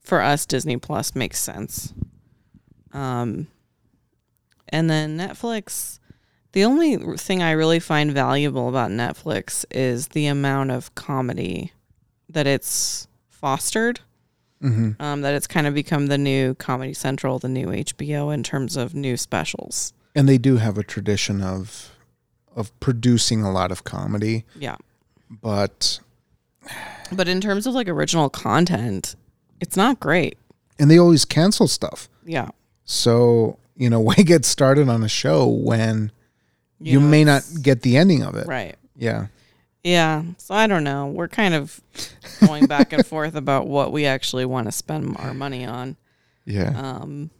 [0.00, 1.92] for us, Disney Plus makes sense.
[2.94, 3.48] Um,
[4.70, 5.98] and then Netflix.
[6.52, 11.72] The only thing I really find valuable about Netflix is the amount of comedy
[12.30, 14.00] that it's fostered.
[14.62, 18.42] hmm Um, that it's kind of become the new Comedy Central, the new HBO in
[18.42, 19.92] terms of new specials.
[20.14, 21.90] And they do have a tradition of
[22.56, 24.76] of producing a lot of comedy, Yeah.
[25.30, 26.00] but
[27.12, 29.14] But in terms of like original content,
[29.60, 30.36] it's not great.
[30.78, 32.08] and they always cancel stuff.
[32.24, 32.48] Yeah.
[32.84, 36.10] So, you know, why get started on a show when
[36.80, 38.46] you, know, may not get the ending of it?
[38.46, 38.76] Right.
[38.96, 39.26] Yeah.
[39.84, 40.24] Yeah.
[40.38, 41.06] So I don't know.
[41.06, 41.80] We're kind of
[42.46, 45.96] going back and forth about what we actually want to spend our money on.
[46.44, 46.72] Yeah.
[46.76, 47.30] Um,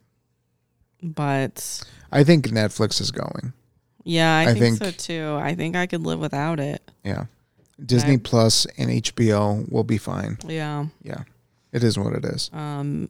[1.02, 3.52] but I think Netflix is going.
[4.06, 5.36] Yeah, I, I think, so too.
[5.40, 6.80] I think I could live without it.
[7.02, 7.24] Yeah.
[7.84, 8.18] Disney.
[8.18, 10.38] Plus and HBO will be fine.
[10.46, 10.86] Yeah.
[11.02, 11.24] Yeah.
[11.72, 12.48] It is what it is.
[12.52, 13.08] Um,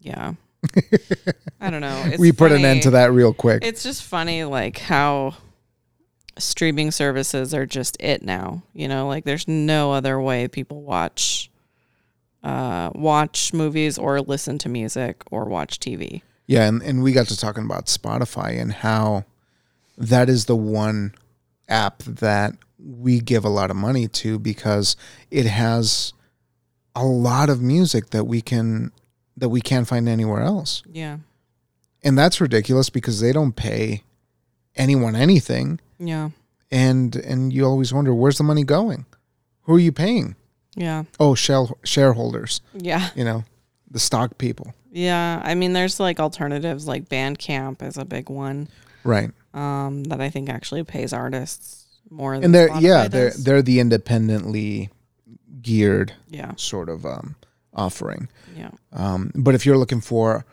[0.00, 0.34] yeah.
[1.60, 2.02] I don't know.
[2.06, 3.64] It's we put an end to that real quick.
[3.64, 5.34] It's just funny, like how
[6.38, 8.62] streaming services are just it now.
[8.72, 11.50] You know, like there's no other way people watch,
[12.44, 16.22] uh, watch movies or listen to music or watch TV.
[16.46, 19.24] Yeah, and, and we got to talking about Spotify and how
[19.98, 21.14] that is the one
[21.68, 24.96] app that we give a lot of money to because
[25.30, 26.12] it has
[26.94, 28.92] a lot of music that we can
[29.36, 30.82] that we can't find anywhere else.
[30.90, 31.18] Yeah,
[32.02, 34.02] And that's ridiculous because they don't pay
[34.74, 36.30] anyone anything yeah,
[36.70, 39.06] and and you always wonder where's the money going?
[39.62, 40.36] Who are you paying?
[40.76, 43.44] yeah, Oh, share, shareholders, yeah, you know,
[43.90, 44.74] the stock people.
[44.92, 45.40] yeah.
[45.42, 48.68] I mean, there's like alternatives, like Bandcamp is a big one
[49.04, 49.30] Right.
[49.56, 52.34] Um, that I think actually pays artists more.
[52.36, 53.44] Than And they're Spotify yeah, they're does.
[53.44, 54.90] they're the independently
[55.62, 57.34] geared yeah, sort of um,
[57.74, 58.28] offering.
[58.56, 60.44] yeah, Um, but if you're looking for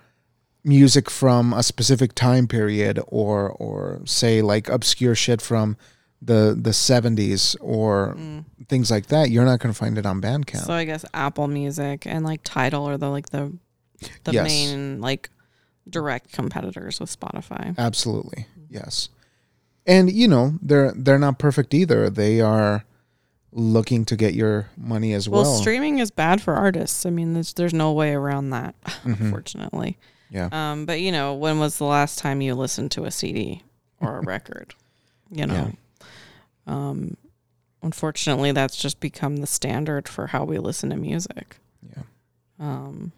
[0.63, 5.75] music from a specific time period, or or say like obscure shit from
[6.21, 8.45] the the 70s or Mm.
[8.69, 10.65] things like that, you're not going to find it on Bandcamp.
[10.65, 13.51] So I guess Apple Music and like Tidal are the like the
[14.23, 14.45] the Yes.
[14.47, 15.29] main like
[15.89, 17.77] direct competitors with Spotify.
[17.77, 19.09] Absolutely, yes.
[19.85, 22.09] And you know they're they're not perfect either.
[22.09, 22.85] They are
[23.51, 25.55] looking to get your money as Well, well.
[25.57, 27.05] streaming is bad for artists.
[27.05, 29.19] I mean, there's there's no way around that, Mhm.
[29.21, 29.97] unfortunately.
[30.29, 30.49] Yeah.
[30.51, 33.61] Um, but you know, when was the last time you listened to a CD
[33.99, 34.73] or a record?
[35.29, 35.71] You know.
[36.65, 37.17] Um,
[37.81, 41.57] unfortunately, that's just become the standard for how we listen to music.
[41.95, 42.03] Yeah.
[42.59, 43.11] Um,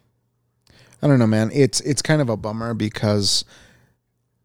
[1.02, 1.50] I don't know, man.
[1.54, 3.44] It's it's kind of a bummer because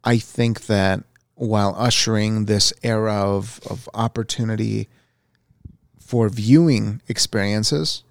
[0.04, 4.88] I think that while ushering this era of, of opportunity
[5.98, 8.02] for viewing experiences,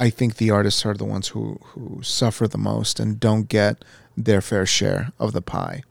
[0.00, 3.84] I think the artists are the ones who, who suffer the most and don't get
[4.16, 5.82] their fair share of the pie.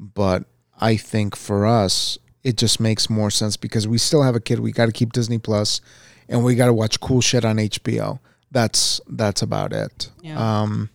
[0.00, 0.44] But
[0.80, 4.60] I think for us, it just makes more sense because we still have a kid.
[4.60, 5.80] We got to keep Disney Plus,
[6.28, 8.20] and we got to watch cool shit on HBO.
[8.50, 10.10] That's that's about it.
[10.22, 10.62] Yeah.
[10.62, 10.90] Um,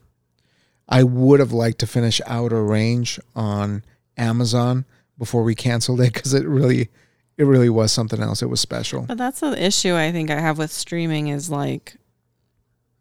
[0.92, 3.84] I would have liked to finish Outer Range on
[4.18, 4.86] Amazon
[5.18, 6.90] before we canceled it because it really,
[7.38, 8.42] it really was something else.
[8.42, 9.04] It was special.
[9.04, 11.96] But that's the issue I think I have with streaming is like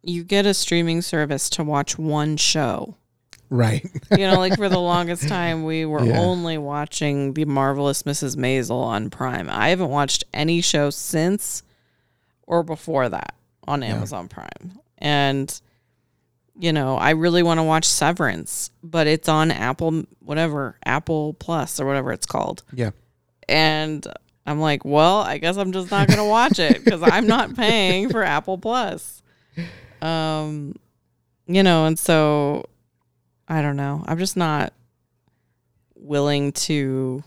[0.03, 2.97] you get a streaming service to watch one show.
[3.51, 3.85] Right.
[4.17, 6.21] You know, like for the longest time we were Yeah.
[6.21, 8.37] only watching The Marvelous Mrs.
[8.37, 9.49] Maisel on Prime.
[9.51, 11.65] I haven't watched any show since
[12.47, 13.35] or before that
[13.67, 13.89] on Yeah.
[13.97, 14.79] Amazon Prime.
[14.99, 15.61] And
[16.61, 21.81] you know, I really want to watch Severance, but it's on Apple, whatever, Apple Plus
[21.81, 22.63] or whatever it's called.
[22.73, 22.91] Yeah.
[23.49, 24.07] And
[24.47, 27.57] I'm like, well, I guess I'm just not going to watch it because I'm not
[27.57, 29.23] paying for Apple Plus.
[30.03, 30.75] Um,
[31.47, 32.67] you know, and so
[33.49, 34.05] I don't know.
[34.07, 34.75] I'm just not
[35.95, 37.25] willing to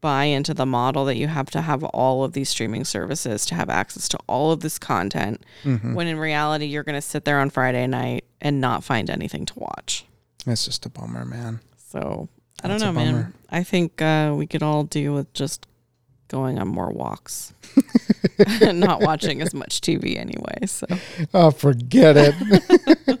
[0.00, 3.54] buy into the model that you have to have all of these streaming services to
[3.56, 5.94] have access to all of this content Mm-hmm.
[5.94, 9.44] when in reality you're going to sit there on Friday night and not find anything
[9.46, 10.04] to watch.
[10.46, 11.60] That's just a bummer, man.
[11.88, 12.28] So,
[12.62, 13.32] I don't know, man.
[13.50, 15.66] I think uh, we could all do with just
[16.28, 17.52] going on more walks
[18.60, 20.66] and not watching as much TV anyway.
[20.66, 20.86] So,
[21.34, 23.20] Oh, forget it.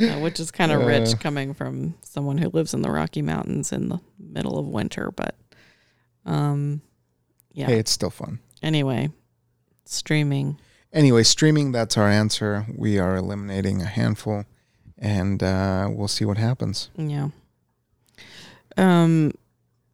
[0.00, 1.16] uh, which is kind of rich Uh.
[1.18, 5.10] coming from someone who lives in the Rocky Mountains in the middle of winter.
[5.14, 5.34] But,
[6.26, 6.82] um,
[7.52, 7.66] yeah.
[7.66, 8.38] Hey, it's still fun.
[8.62, 9.10] Anyway,
[9.84, 10.58] streaming.
[10.92, 12.66] Anyway, streaming, that's our answer.
[12.76, 14.44] We are eliminating a handful
[14.98, 16.90] and uh, we'll see what happens.
[16.96, 17.28] Yeah.
[18.76, 19.32] Um,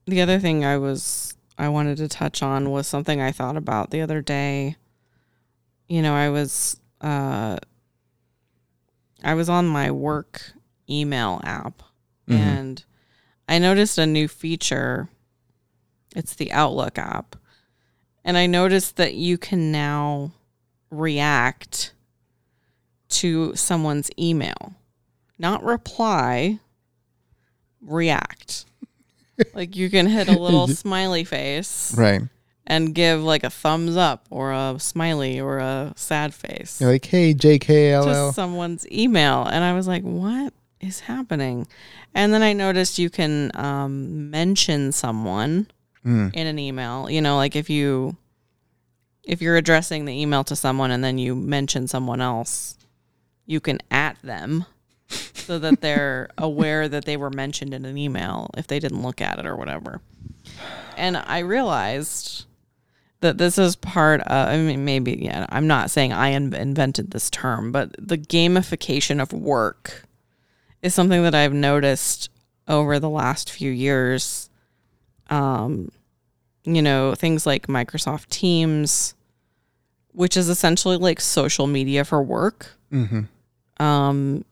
[0.06, 3.90] the other thing I was I wanted to touch on was something I thought about
[3.90, 4.76] the other day.
[5.88, 7.56] You know, I was uh,
[9.22, 10.52] I was on my work
[10.88, 11.82] email app,
[12.28, 12.34] Mhm.
[12.38, 12.84] and
[13.48, 15.08] I noticed a new feature.
[16.14, 17.36] It's the Outlook app,
[18.24, 20.32] and I noticed that you can now
[20.90, 21.92] react
[23.08, 24.74] to someone's email,
[25.38, 26.58] not reply,
[27.80, 28.64] react.
[29.54, 32.22] like you can hit a little smiley face Right.
[32.66, 37.04] and give like a thumbs up or a smiley or a sad face You're like,
[37.04, 38.28] hey, JKLL.
[38.28, 39.44] to someone's email.
[39.44, 41.66] And I was like, what is happening?
[42.14, 45.66] And then I noticed you can um, mention someone
[46.06, 46.34] Mm.
[46.34, 47.10] in an email.
[47.10, 48.16] You know, like if you
[49.24, 52.78] if you're addressing the email to someone and then you mention someone else,
[53.44, 54.64] you can at them
[55.08, 59.20] so that they're aware that they were mentioned in an email if they didn't look
[59.20, 60.00] at it or whatever.
[60.96, 62.46] And I realized
[63.20, 67.10] that this is part of, I mean, maybe, yeah, I'm not saying I in- invented
[67.10, 70.04] this term, but the gamification of work
[70.82, 72.30] is something that I've noticed
[72.68, 74.45] over the last few years.
[75.30, 75.90] Um,
[76.64, 79.14] you know, things like Microsoft Teams,
[80.12, 82.72] which is essentially like social media for work.
[82.90, 83.22] hmm
[83.78, 84.44] Um,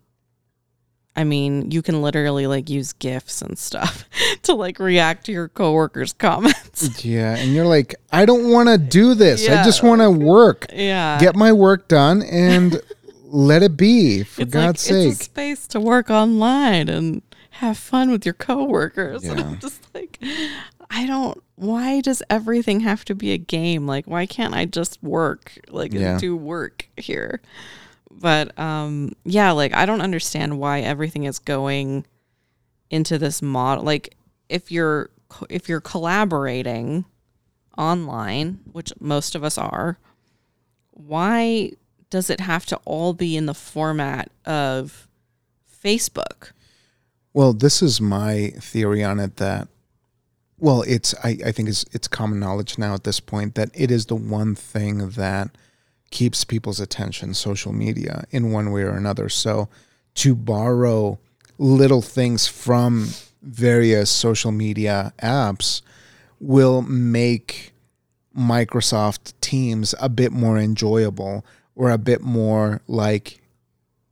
[1.16, 4.04] I mean, you can literally like use GIFs and stuff
[4.42, 7.04] to like react to your coworkers' comments.
[7.04, 7.36] Yeah.
[7.36, 9.48] And you're like, I don't want to do this.
[9.48, 11.18] I just want to work, yeah.
[11.20, 12.80] get my work done, and
[13.24, 15.12] let it be, for it's God's like, sake.
[15.12, 17.23] It's a space to work online and
[17.58, 19.24] have fun with your coworkers.
[19.28, 19.46] And Yeah.
[19.46, 20.18] I'm just like,
[20.90, 21.42] I don't.
[21.56, 23.86] Why does everything have to be a game?
[23.86, 25.58] Like, why can't I just work?
[25.68, 26.18] Like, Yeah.
[26.18, 27.40] do work here.
[28.10, 32.06] But um, yeah, like I don't understand why everything is going
[32.90, 33.84] into this model.
[33.84, 34.14] Like,
[34.48, 35.10] if you're
[35.50, 37.04] if you're collaborating
[37.76, 39.98] online, which most of us are,
[40.92, 41.72] why
[42.10, 45.08] does it have to all be in the format of
[45.84, 46.52] Facebook?
[47.34, 49.68] Well, this is my theory on it that
[50.56, 53.90] well, it's I, I think it's it's common knowledge now at this point that it
[53.90, 55.50] is the one thing that
[56.10, 59.28] keeps people's attention, social media, in one way or another.
[59.28, 59.68] So
[60.14, 61.18] to borrow
[61.58, 63.08] little things from
[63.42, 65.82] various social media apps
[66.40, 67.72] will make
[68.36, 71.44] Microsoft Teams a bit more enjoyable
[71.74, 73.40] or a bit more like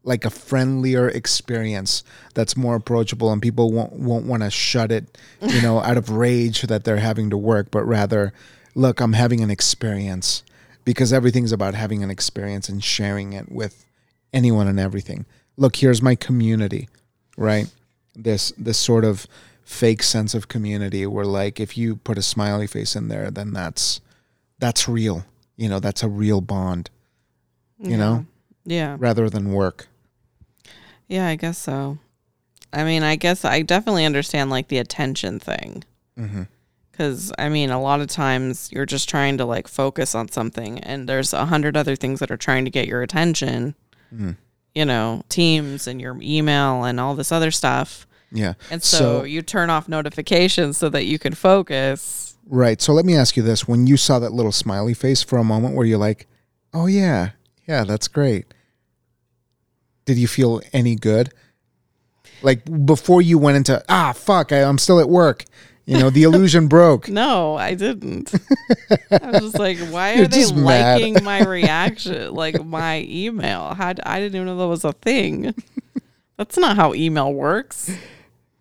[0.04, 2.02] like a friendlier experience
[2.34, 6.10] that's more approachable and people won't won't want to shut it, you know, out of
[6.10, 8.32] rage that they're having to work, but rather,
[8.74, 10.42] look, I'm having an experience
[10.84, 13.84] because everything's about having an experience and sharing it with
[14.32, 15.24] anyone and everything.
[15.56, 16.88] Look, here's my community,
[17.36, 17.70] right?
[18.16, 19.26] This this sort of
[19.64, 23.52] fake sense of community where like if you put a smiley face in there, then
[23.52, 24.00] that's
[24.58, 25.24] that's real.
[25.56, 26.90] You know, that's a real bond,
[27.78, 28.26] you know,
[28.64, 28.96] Yeah.
[28.98, 29.86] rather than work.
[31.08, 31.98] Yeah, I guess so.
[32.72, 35.84] I mean, I guess I definitely understand like the attention thing.
[36.90, 40.78] Because, I mean, a lot of times you're just trying to like focus on something
[40.80, 43.74] and there's a hundred other things that are trying to get your attention,
[44.14, 44.36] Mhm.
[44.74, 48.06] you know, Teams and your email and all this other stuff.
[48.30, 48.54] Yeah.
[48.70, 52.34] And so, So- you turn off notifications so that you can focus.
[52.46, 52.80] Right.
[52.80, 53.66] So let me ask you this.
[53.68, 56.26] When you saw that little smiley face for a moment, were you like,
[56.74, 57.30] oh, yeah,
[57.66, 58.46] yeah, that's great?
[60.04, 61.32] Did you feel any good?
[62.42, 65.44] Like before you went into, ah, fuck, I, I'm still at work.
[65.84, 67.08] You know, the illusion broke.
[67.08, 68.32] No, I didn't.
[69.10, 71.00] I was just like, why You're are they mad.
[71.00, 73.74] liking my reaction, like my email?
[73.74, 75.54] How I didn't even know that was a thing.
[76.36, 77.90] That's not how email works.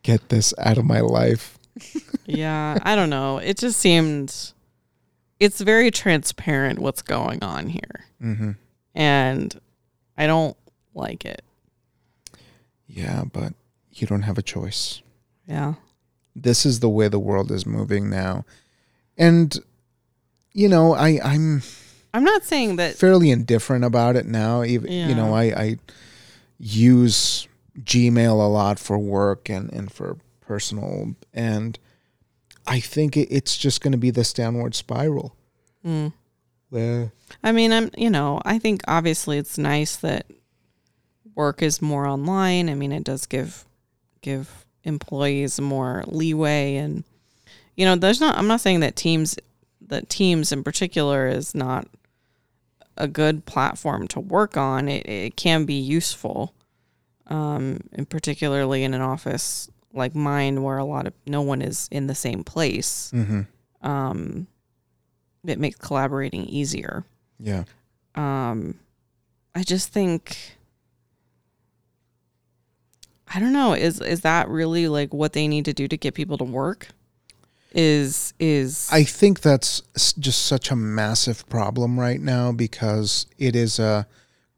[0.04, 1.58] Get this out of my life.
[2.26, 3.38] Yeah, I don't know.
[3.38, 4.54] It just seemed
[5.40, 8.06] it's very transparent what's going on here.
[8.22, 8.52] Mm-hmm.
[8.94, 9.60] And
[10.18, 10.56] I don't
[10.94, 11.44] like it.
[12.88, 13.54] Yeah, but
[13.92, 15.02] you don't have a choice.
[15.48, 15.76] Yeah.
[16.36, 18.46] This is the way the world is moving now.
[19.18, 19.58] And
[20.54, 21.62] you know, I I'm
[22.14, 24.64] I'm not saying that fairly indifferent about it now.
[24.64, 25.78] Even you know, I, I
[26.58, 27.48] use
[27.80, 31.80] Gmail a lot for work and, and for personal and
[32.68, 35.36] I think it, it's just going to be this downward spiral.
[35.86, 36.14] mm.
[36.70, 37.12] Where
[37.44, 40.26] I mean, I'm, you know, I think obviously it's nice that
[41.36, 42.70] work is more online.
[42.70, 43.66] I mean, it does give
[44.22, 47.04] give employees more leeway and
[47.76, 49.38] you know, there's not I'm not saying that teams
[49.88, 51.88] that teams in particular is not
[52.98, 54.88] a good platform to work on.
[54.88, 56.54] It it can be useful.
[57.28, 61.88] Um and particularly in an office like mine where a lot of no one is
[61.92, 63.12] in the same place.
[63.14, 63.42] mm-hmm.
[63.88, 64.48] Um
[65.46, 67.04] it makes collaborating easier
[67.40, 67.64] yeah,
[68.14, 68.76] um
[69.56, 70.58] i just think
[73.34, 76.14] i don't know is is that really like what they need to do to get
[76.14, 76.88] people to work
[77.74, 79.82] is is I think that's
[80.20, 84.08] just such a massive problem right now because it is a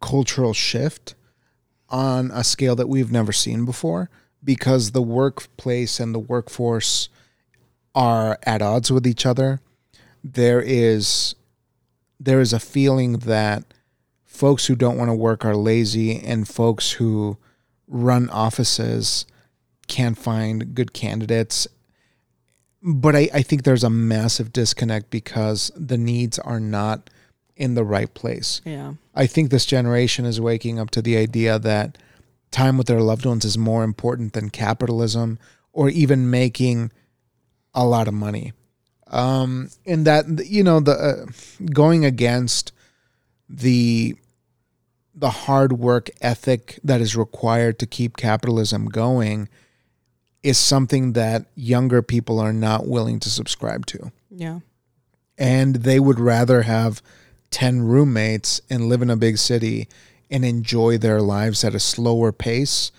[0.01, 1.15] cultural shift
[1.89, 4.09] on a scale that we've never seen before
[4.43, 7.09] because the workplace and the workforce
[7.93, 9.61] are at odds with each other.
[10.24, 11.36] There is
[12.19, 13.63] there is a feeling that
[14.26, 17.38] folks who don't want to work are lazy and folks who
[17.94, 19.26] run offices
[19.88, 21.68] can't find good candidates
[22.82, 27.10] but I, I think there's a massive disconnect because the needs are not
[27.56, 28.62] in the right place.
[28.66, 31.98] yeah I think this generation is waking up to the idea that
[32.52, 35.39] time with their loved ones is more important than capitalism
[35.72, 36.91] or even making
[37.74, 38.54] a lot of money.
[39.08, 42.72] Um, and that you know the uh, going against
[43.48, 44.16] the
[45.16, 49.47] the hard work ethic that is required to keep capitalism going
[50.41, 54.59] is something that younger people are not willing to subscribe to yeah
[55.38, 57.01] and they would rather have
[57.51, 59.88] 10 roommates and live in a big city
[60.30, 62.91] and enjoy their lives at a slower pace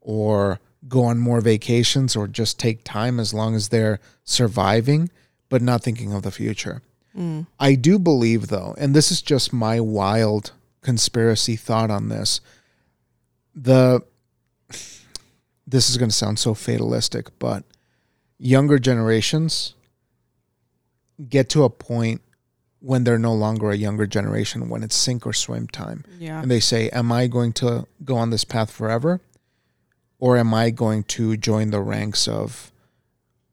[0.00, 5.10] or go on more vacations or just take time as long as they're surviving
[5.48, 6.82] but not thinking of the future.
[7.16, 7.46] mm.
[7.60, 10.52] I do believe though, and this is just my wild
[10.82, 12.40] conspiracy thought on this.
[13.54, 14.02] The
[15.66, 17.64] this is going to sound so fatalistic, but
[18.38, 19.74] younger generations
[21.28, 22.20] get to a point
[22.80, 26.04] when they're no longer a younger generation when it's sink or swim time.
[26.18, 29.20] yeah And they say, "Am I going to go on this path forever
[30.18, 32.72] or am I going to join the ranks of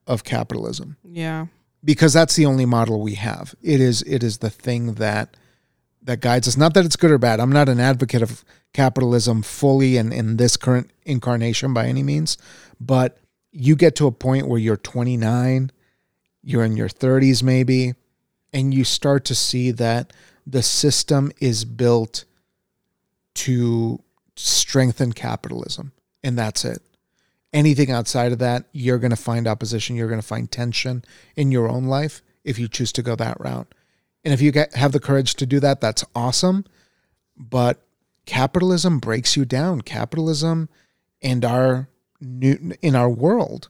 [0.07, 1.47] of capitalism?" yeah
[1.84, 3.55] because that's the only model we have.
[3.61, 5.38] It is it is the thing that
[6.10, 6.57] that guides us.
[6.57, 7.39] Not that it's good or bad.
[7.39, 8.43] I'm not an advocate of
[8.74, 12.38] capitalism fully and in this current incarnation by any means,
[12.80, 13.18] but
[13.51, 15.72] you get to a point where you're 29,
[16.43, 17.93] you're in your 30s maybe,
[18.53, 20.12] and you start to see that
[20.45, 22.26] the system is built
[23.36, 24.01] to
[24.36, 25.91] strengthen capitalism,
[26.24, 26.82] and that's it
[27.53, 29.95] anything outside of that, you're going to find opposition.
[29.95, 31.03] You're going to find tension
[31.36, 33.74] in your own life if you choose to go that route.
[34.24, 36.65] And if you get, have the courage to do that, that's awesome.
[37.38, 37.82] But
[38.26, 39.82] capitalism breaks you down.
[39.82, 40.70] Capitalism
[41.22, 41.89] and our
[42.22, 43.70] new in our world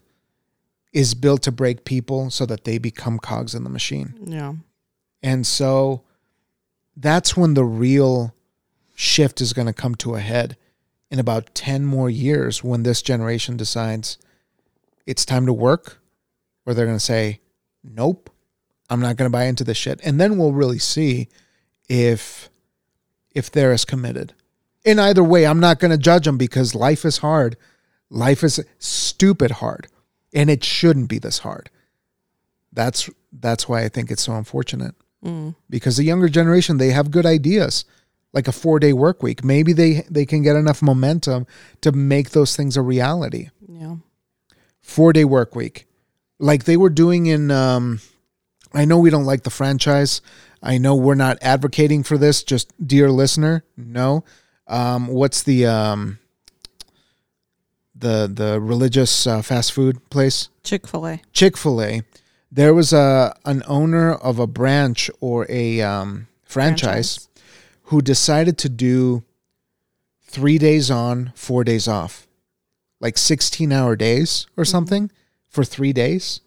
[0.92, 4.16] is built to break people so that they become cogs in the machine.
[4.26, 4.54] yeah
[5.22, 6.04] And so
[6.98, 8.34] that's when the real
[8.96, 10.58] shift is going to come to a head
[11.12, 14.18] in about 10 more years when this generation decides
[15.06, 16.02] it's time to work,
[16.66, 17.40] or they're going to say,
[17.84, 18.30] nope,
[18.90, 20.00] I'm not going to buy into this shit.
[20.04, 21.30] And then we'll really see
[21.88, 22.50] if
[23.34, 24.34] if they're as committed.
[24.84, 27.58] In either way, I'm not going to judge them because life is hard.
[28.10, 29.88] Life is stupid hard,
[30.34, 31.70] and it shouldn't be this hard.
[32.74, 35.56] That's that's why I think it's so unfortunate mm.
[35.70, 37.86] because the younger generation they have good ideas
[38.34, 41.46] like a four day work week maybe they they can get enough momentum
[41.82, 43.96] to make those things a reality yeah
[44.82, 45.88] four day work week
[46.40, 48.00] like they were doing in um
[48.74, 50.22] i know we don't like the franchise.
[50.62, 54.24] I know we're not advocating for this just dear listener no.
[54.68, 56.20] Um what's the um
[58.00, 61.22] the the religious uh, fast food place, Chick Fil A.
[61.34, 62.02] Chick Fil A.
[62.52, 67.28] There was a an owner of a branch or a um, franchise,
[67.84, 69.24] who decided to do
[70.24, 72.28] three days on, four days off,
[73.00, 75.12] like sixteen hour days or something
[75.48, 76.42] for three days,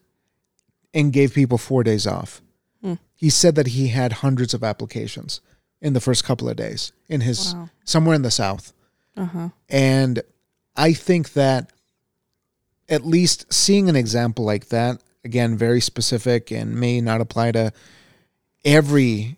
[0.94, 2.40] and gave people four days off.
[2.82, 2.94] Hmm.
[3.14, 5.40] He said that he had hundreds of applications
[5.80, 7.70] in the first couple of days in his Wow.
[7.84, 8.72] somewhere in the south.
[9.16, 9.48] Uh huh.
[9.68, 10.22] And
[10.76, 11.70] I think that
[12.88, 17.72] at least seeing an example like that, again, very specific and may not apply to
[18.64, 19.36] every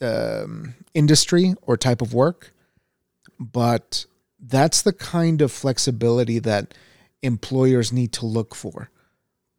[0.00, 2.52] um, industry or type of work,
[3.38, 4.06] but
[4.40, 6.74] that's the kind of flexibility that
[7.22, 8.90] employers need to look for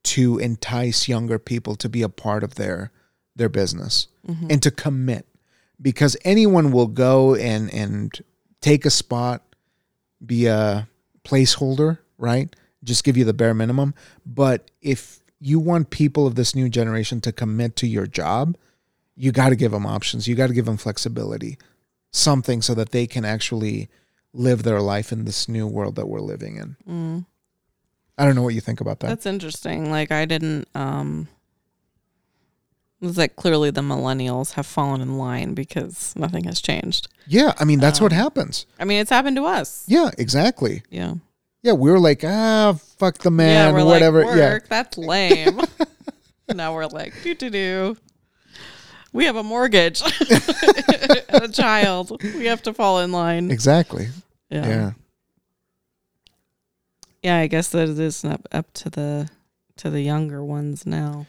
[0.04, 2.92] to entice younger people to be a part of their
[3.36, 4.08] their business
[4.50, 5.26] and to commit.
[5.82, 8.12] Because anyone will go and and
[8.62, 9.44] take a spot
[10.26, 10.88] be a
[11.24, 12.54] placeholder right?
[12.84, 13.94] Just give you the bare minimum.
[14.26, 18.58] But if you want people of this new generation to commit to your job
[19.20, 20.30] you got to give them options.
[20.30, 21.58] You got to give them flexibility
[22.12, 23.90] something so that they can actually
[24.34, 26.78] live their life in this new world that we're living in.
[26.90, 27.26] Mm.
[28.20, 29.90] I don't know what you think about that That's interesting.
[29.90, 31.28] Like I didn't um
[33.02, 37.08] it's like clearly the millennials have fallen in line because nothing has changed.
[37.28, 39.86] yeah i mean that's what Um, happens I mean, it's happened to us.
[39.88, 41.14] yeah exactly Yeah.
[41.64, 45.62] yeah we were like ah fuck the man yeah, whatever like, yeah that's lame.
[46.54, 47.98] now we're like, do do do.
[49.14, 52.22] We have a mortgage and a child.
[52.22, 53.50] We have to fall in line.
[53.50, 54.10] exactly
[54.52, 54.68] Yeah.
[54.68, 54.92] yeah.
[57.24, 59.30] Yeah, I guess that it is up up to the
[59.78, 61.26] to the younger ones now.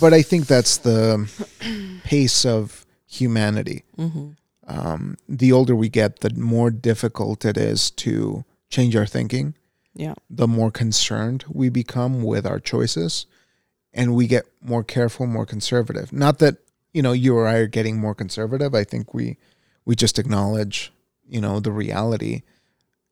[0.00, 1.28] but i think that's the
[2.04, 4.28] pace of humanity Mm-hmm.
[4.66, 9.54] um, the older we get, the more difficult it is to change our thinking,
[9.94, 10.14] Yeah.
[10.28, 13.26] the more concerned we become with our choices,
[13.94, 16.12] and we get more careful, more conservative.
[16.12, 16.56] Not that
[16.92, 18.74] you know you or I are getting more conservative.
[18.74, 19.36] I think we
[19.84, 20.92] we just acknowledge
[21.28, 22.42] you know the reality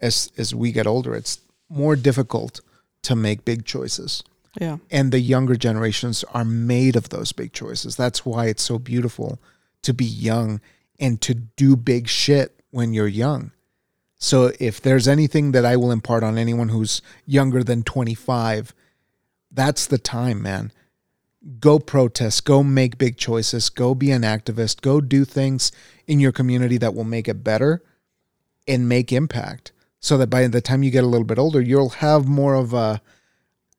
[0.00, 1.14] as as we get older.
[1.14, 1.38] It's
[1.68, 2.60] more difficult
[3.02, 4.22] to make big choices
[4.60, 4.78] Yeah.
[4.90, 7.96] and the younger generations are made of those big choices.
[7.96, 9.38] That's why it's so beautiful
[9.82, 10.60] to be young
[10.98, 13.50] and to do big shit when you're young.
[14.16, 18.72] So if there's anything that I will impart on anyone who's younger than 25,
[19.50, 20.72] that's the time, man.
[21.60, 25.72] Go protest, go make big choices, go be an activist, go do things
[26.06, 27.82] in your community that will make it better
[28.66, 29.72] and make impact.
[30.04, 32.74] So that by the time you get a little bit older, you'll have more of
[32.74, 33.00] a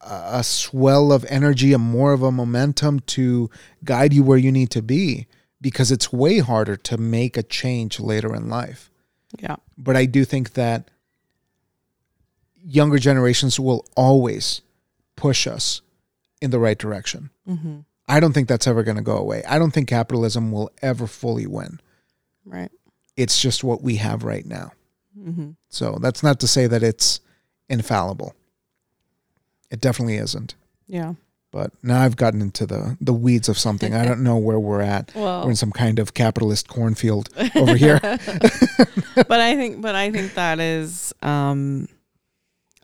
[0.02, 3.50] a swell of energy and more of a momentum to
[3.84, 5.28] guide you where you need to be
[5.62, 8.92] because it's way harder to make a change later in life.
[9.40, 9.58] Yeah.
[9.78, 10.90] But I do think that
[12.64, 14.62] younger generations will always
[15.16, 15.82] push us
[16.42, 17.30] in the right direction.
[17.48, 17.82] Mm-hmm.
[18.08, 19.44] I don't think that's ever going to go away.
[19.48, 21.80] I don't think capitalism will ever fully win.
[22.46, 22.72] Right.
[23.16, 24.72] It's just what we have right now.
[25.18, 25.52] Mm-hmm.
[25.70, 27.20] So that's not to say that it's
[27.70, 28.36] infallible.
[29.72, 30.56] It definitely isn't.
[30.88, 31.14] Yeah.
[31.52, 33.94] But now I've gotten into the the weeds of something.
[33.94, 35.14] I don't know where we're at.
[35.16, 38.00] Well, We're in some kind of capitalist cornfield over here.
[38.02, 41.88] but I think, but I think that is um,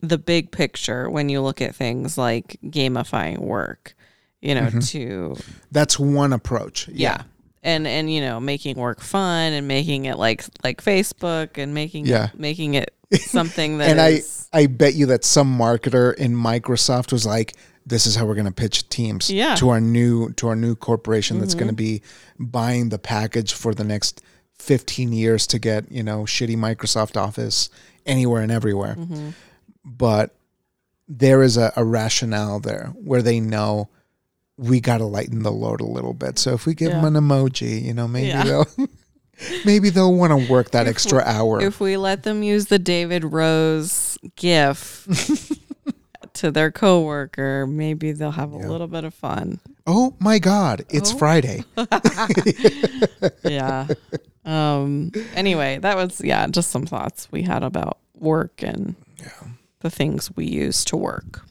[0.02, 3.94] the big picture when you look at things like gamifying work.
[4.42, 4.90] You know, Mhm.
[4.92, 5.36] to
[5.72, 6.88] That's one approach.
[6.88, 7.24] yeah.
[7.64, 12.06] And and you know making work fun and making it like like Facebook and making
[12.06, 12.30] Yeah.
[12.36, 17.12] making it something that And I- is- I bet you that some marketer in Microsoft
[17.14, 17.54] was like,
[17.86, 19.56] "This is how we're going to pitch Teams Yeah.
[19.56, 21.60] to our new to our new corporation that's Mhm.
[21.60, 22.02] going to be
[22.40, 24.22] buying the package for the next
[24.60, 27.70] 15 years to get you know shitty Microsoft Office
[28.06, 29.34] anywhere and everywhere." Mhm.
[29.86, 30.36] But
[31.08, 33.90] there is a, a rationale there where they know
[34.62, 36.38] we got to lighten the load a little bit.
[36.38, 37.02] So if we give Yeah.
[37.02, 38.44] them an emoji, you know, maybe Yeah.
[38.44, 38.68] they'll
[39.66, 41.60] maybe they'll want to work that If extra hour.
[41.62, 45.08] if we let them use the David Rose GIF
[46.34, 49.60] to their coworker, maybe they'll have a little bit of fun.
[49.88, 51.18] oh my God, it's Oh.
[51.18, 51.64] Friday.
[53.44, 53.88] yeah.
[54.46, 55.12] Um.
[55.36, 58.96] Anyway, that was yeah, just some thoughts we had about work and
[59.80, 61.42] the things we use to work.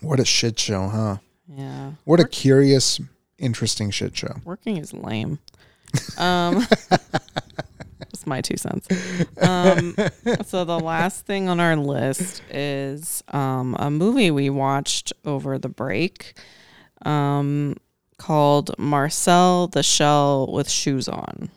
[0.00, 1.16] What a shit show, huh?
[1.46, 1.92] Yeah.
[2.04, 3.00] What a curious,
[3.38, 4.36] interesting shit show.
[4.44, 5.38] Working is lame.
[6.16, 6.66] Um,
[8.10, 8.88] just my two cents.
[9.42, 9.94] Um,
[10.44, 15.68] so the last thing on our list is um, a movie we watched over the
[15.68, 16.32] break
[17.04, 17.76] um,
[18.16, 21.50] called Marcel the Shell with Shoes On.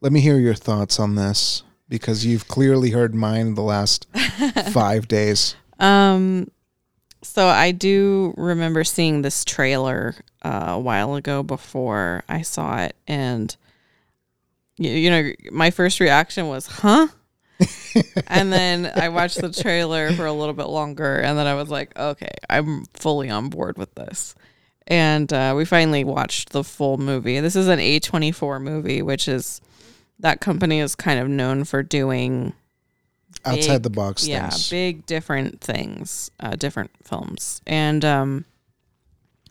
[0.00, 1.62] Let me hear your thoughts on this.
[1.88, 4.06] because you've clearly heard mine the last
[4.72, 5.54] five days.
[5.78, 6.50] Um,
[7.26, 12.96] so I do remember seeing this trailer uh, a while ago before I saw it,
[13.06, 13.54] and
[14.78, 17.08] you, you know, my first reaction was, "Huh."
[18.26, 21.68] and then I watched the trailer for a little bit longer, and then I was
[21.68, 24.34] like, "Okay, I'm fully on board with this."
[24.86, 27.40] And uh, we finally watched the full movie.
[27.40, 29.60] This is an A24 movie, which is
[30.20, 32.52] that company is kind of known for doing
[33.44, 34.70] Outside big- the box yeah things.
[34.70, 37.60] big different things uh, different films.
[37.66, 38.44] And um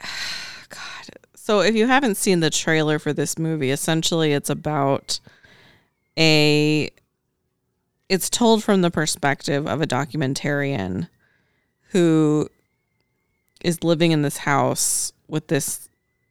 [0.00, 1.08] god.
[1.34, 5.20] So if you haven't seen the trailer for this movie essentially it's about
[6.18, 6.90] a
[8.08, 11.08] it's told from the perspective of a documentarian
[11.90, 12.48] who
[13.62, 15.88] is living in this house with this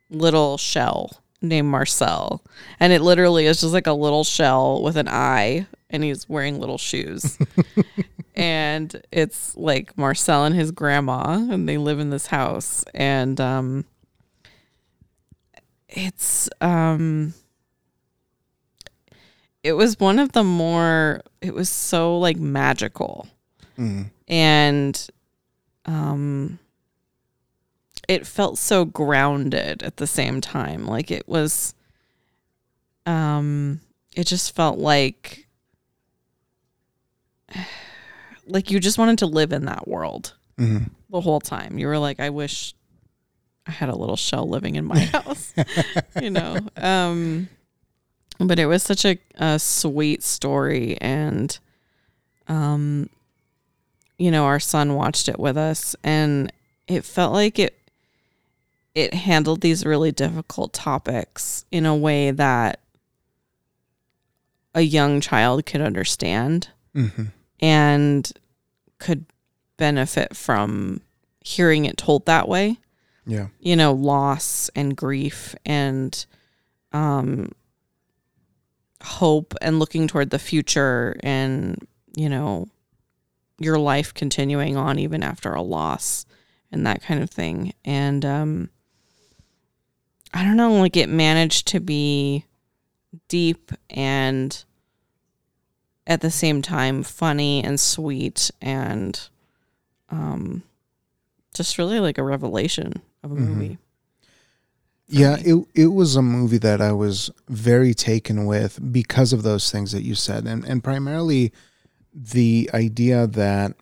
[0.09, 2.43] little shell named Marcel.
[2.79, 6.59] And it literally is just like a little shell with an eye and he's wearing
[6.59, 7.37] little shoes.
[8.35, 13.85] and it's like Marcel and his grandma and they live in this house and um
[15.87, 17.33] it's um
[19.63, 23.27] it was one of the more it was so like magical
[23.77, 24.09] Mm.
[24.29, 25.07] and
[25.85, 26.59] um
[28.07, 30.85] it felt so grounded at the same time.
[30.85, 31.73] Like it was
[33.05, 33.81] um
[34.15, 35.47] it just felt like
[38.47, 40.89] like you just wanted to live in that world Mhm.
[41.09, 41.77] the whole time.
[41.77, 42.73] You were like i wish
[43.67, 45.53] i had a little shell living in my house
[46.21, 46.59] you know?
[46.77, 47.49] Um
[48.39, 51.57] but it was such a, a sweet story and
[52.47, 53.09] um
[54.17, 56.51] you know our son watched it with us and
[56.87, 57.77] it felt like it
[58.95, 62.79] it handled these really difficult topics in a way that
[64.73, 67.31] a young child could understand Mhm.
[67.59, 68.31] and
[68.99, 69.25] could
[69.77, 71.01] benefit from
[71.41, 72.79] hearing it told that way
[73.27, 73.47] Yeah.
[73.59, 76.25] you know loss and grief and
[76.93, 77.51] um
[79.03, 81.85] hope and looking toward the future and
[82.15, 82.67] you know
[83.59, 86.25] your life continuing on even after a loss
[86.71, 88.69] and that kind of thing and um
[90.35, 92.45] i don't know like it managed to be
[93.27, 94.63] deep and
[96.05, 99.29] at the same time funny and sweet and
[100.09, 100.61] um
[101.55, 103.39] just really like a revelation of a Mhm.
[103.47, 103.77] movie
[105.07, 109.69] Yeah, it it was a movie that I was very taken with because of those
[109.71, 111.53] things that you said, and and primarily
[112.11, 113.75] the idea that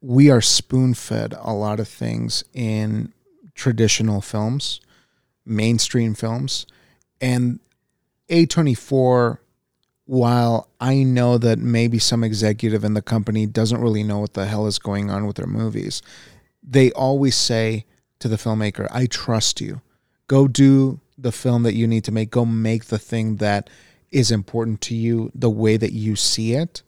[0.00, 3.12] we are spoon fed a lot of things in
[3.54, 4.80] traditional films,
[5.44, 6.66] mainstream films,
[7.20, 7.60] and
[8.28, 9.40] A twenty four.
[10.04, 14.46] While I know that maybe some executive in the company doesn't really know what the
[14.46, 16.02] hell is going on with their movies,
[16.62, 17.86] they always say
[18.18, 19.80] to the filmmaker, I trust you.
[20.26, 22.30] Go do the film that you need to make.
[22.30, 23.70] Go make the thing that
[24.10, 26.82] is important to you the way that you see it.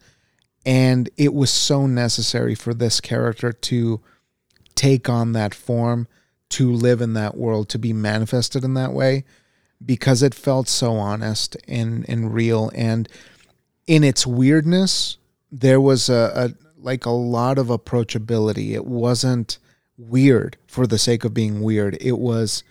[0.67, 4.01] And it was so necessary for this character to
[4.75, 6.09] take on that form,
[6.51, 9.25] to live in that world, to be manifested in that way,
[9.85, 12.71] because it felt so honest and, and real.
[12.75, 13.09] And
[13.87, 15.19] in its weirdness,
[15.51, 18.73] there was a, a like a lot of approachability.
[18.73, 19.59] It wasn't
[19.97, 21.97] weird for the sake of being weird.
[22.01, 22.63] It was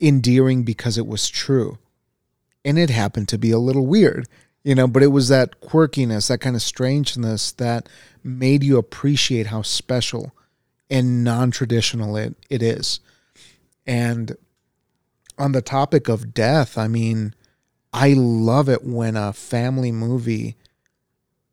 [0.00, 1.78] endearing because it was true.
[2.64, 4.28] And it happened to be a little weird,
[4.62, 7.88] you know, but it was that quirkiness, that kind of strangeness that
[8.22, 10.32] made you appreciate how special
[10.92, 13.00] and non traditional it, it is.
[13.86, 14.36] And
[15.38, 17.34] on the topic of death, I mean,
[17.92, 20.56] I love it when a family movie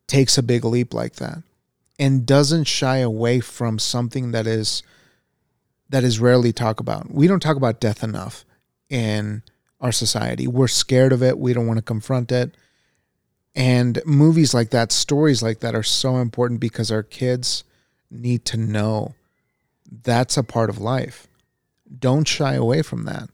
[0.08, 1.42] takes a big leap like that
[1.98, 4.84] and doesn't shy away from something that is
[5.90, 7.10] that is rarely talked about.
[7.10, 8.46] We don't talk about death enough
[8.90, 9.42] in
[9.82, 10.48] our society.
[10.48, 11.40] We're scared of it.
[11.40, 12.56] We don't want to confront it.
[13.56, 17.64] And movies like that, stories like that are so important because our kids
[18.12, 19.16] need to know
[19.92, 21.28] that's a part of life.
[21.98, 23.30] Don't shy away from that.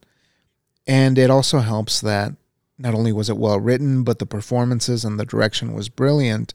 [0.87, 2.33] And it also helps that
[2.77, 6.53] not only was it well written, but the performances and the direction was brilliant,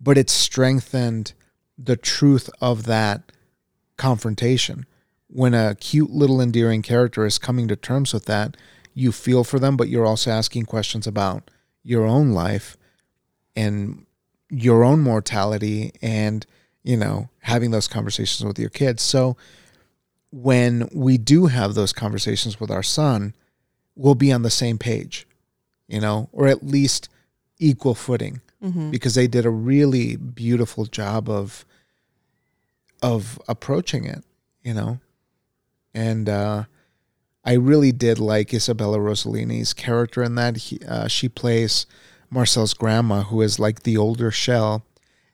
[0.00, 1.32] but it strengthened
[1.78, 3.32] the truth of that
[3.96, 4.86] confrontation.
[5.28, 8.56] When a cute little endearing character is coming to terms with that,
[8.92, 11.50] you feel for them, but you're also asking questions about
[11.82, 12.76] your own life
[13.56, 14.06] and
[14.50, 16.46] your own mortality and,
[16.84, 19.02] you know, having those conversations with your kids.
[19.02, 19.36] So
[20.30, 23.34] when we do have those conversations with our son,
[23.96, 25.26] we'll be on the same page.
[25.88, 27.08] you know, or at least
[27.58, 28.90] equal footing Mm-hmm.
[28.90, 31.66] because they did a really beautiful job of
[33.02, 34.24] of approaching it,
[34.62, 35.00] you know.
[35.92, 36.64] And uh
[37.44, 40.56] I really did like Isabella Rossellini's character in that.
[40.56, 41.84] He, uh, she plays
[42.30, 44.82] Marcel's grandma, who is like the older Shell,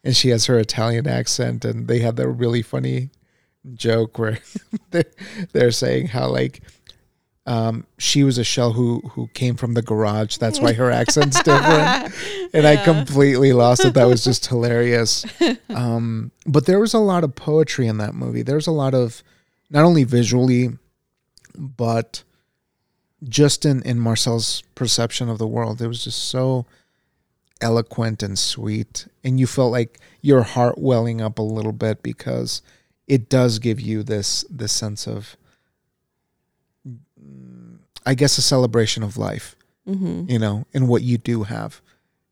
[0.04, 1.64] and she has her Italian accent.
[1.64, 3.10] And they have that really funny
[3.74, 4.38] joke where
[4.90, 5.04] they're,
[5.52, 6.62] they're saying how like
[7.46, 10.36] um, she was a Shell who who came from the garage.
[10.36, 12.14] That's why her accent's different.
[12.54, 13.94] And I completely lost it.
[13.94, 15.24] That was just hilarious.
[15.68, 18.42] Um, but there was a lot of poetry in that movie.
[18.42, 19.22] There's a lot of
[19.70, 20.70] not only visually
[21.56, 22.22] but
[23.24, 26.66] just in in Marcel's perception of the world, it was just so
[27.60, 32.62] eloquent and sweet, and you felt like your heart welling up a little bit because
[33.06, 35.36] it does give you this this sense of,
[37.20, 39.56] mm, I guess, a celebration of life,
[39.88, 40.30] Mm-hmm.
[40.30, 41.80] you know, and what you do have.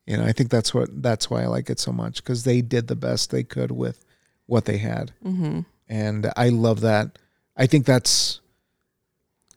[0.06, 2.60] You know, I think that's what that's why I like it so much because they
[2.62, 4.04] did the best they could with
[4.46, 5.60] what they had Mm-hmm.
[5.88, 7.18] and I love that.
[7.56, 8.40] I think that's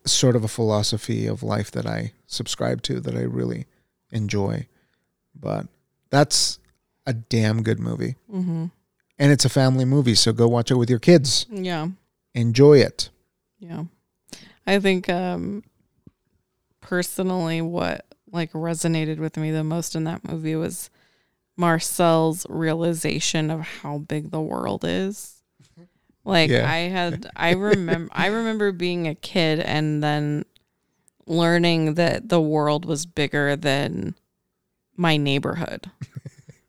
[0.05, 3.67] sort of a philosophy of life that I subscribe to that I really
[4.11, 4.67] enjoy.
[5.41, 5.67] But
[6.09, 6.59] that's
[7.05, 8.15] a damn good movie.
[8.31, 8.65] Mm-hmm.
[9.19, 11.45] And it's a family movie, so go watch it with your kids.
[11.51, 11.87] Yeah.
[12.33, 13.09] Enjoy it.
[13.59, 13.85] Yeah.
[14.65, 15.63] I think um
[16.79, 20.89] personally what like resonated with me the most in that movie was
[21.57, 25.43] Marcel's realization of how big the world is.
[26.23, 26.71] Like Yeah.
[26.71, 30.45] I had I remember I remember being a kid and then
[31.27, 34.15] learning that the world was bigger than
[34.97, 35.89] my neighborhood.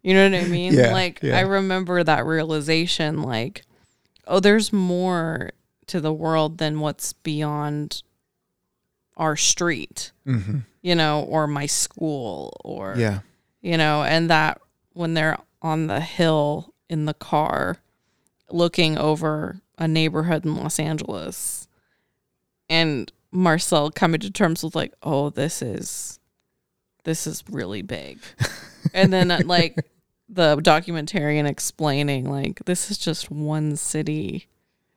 [0.02, 0.74] You know what I mean?
[0.74, 1.36] Yeah, like yeah.
[1.36, 3.62] I remember that realization like
[4.26, 5.50] oh there's more
[5.88, 8.02] to the world than what's beyond
[9.16, 13.20] our street, hmm you know, or my school or Yeah.
[13.60, 14.60] you know, and that
[14.94, 17.76] when they're on the hill in the car
[18.50, 21.68] looking over a neighborhood in Los Angeles
[22.68, 26.18] and Marcel coming to terms with like, oh, this is
[27.04, 28.18] this is really big.
[28.94, 29.76] and then uh, like
[30.28, 34.48] the documentarian explaining like this is just one city,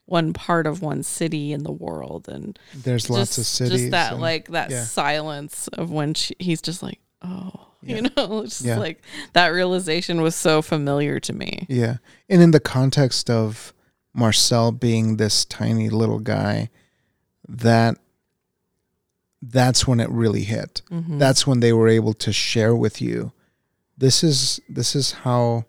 [0.05, 3.79] one part of one city in the world and There's lots of cities.
[3.81, 4.83] Just that and- like that yeah.
[4.83, 7.95] silence of when she, he's just like, oh, Yeah.
[7.95, 8.77] you know, just Yeah.
[8.77, 9.01] like
[9.33, 11.65] that realization was so familiar to me.
[11.69, 11.97] Yeah.
[12.29, 13.73] And in the context of
[14.13, 16.69] Marcel being this tiny little guy,
[17.49, 17.97] that
[19.51, 20.81] that's when it really hit.
[20.89, 21.19] Mhm.
[21.19, 23.31] That's when they were able to share with you
[23.97, 25.65] this is this is how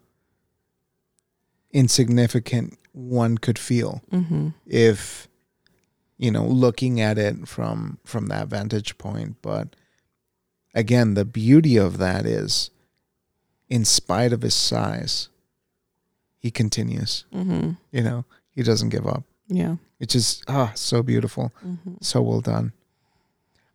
[1.73, 4.55] insignificant one could feel Mhm.
[4.67, 5.29] if
[6.17, 9.77] you know looking at it from from that vantage point but
[10.75, 12.71] again the beauty of that is
[13.69, 15.29] in spite of his size
[16.39, 17.77] he continues Mhm.
[17.93, 19.77] you know he doesn't give up Yeah.
[19.99, 22.03] which is ah so beautiful Mhm.
[22.03, 22.73] so well done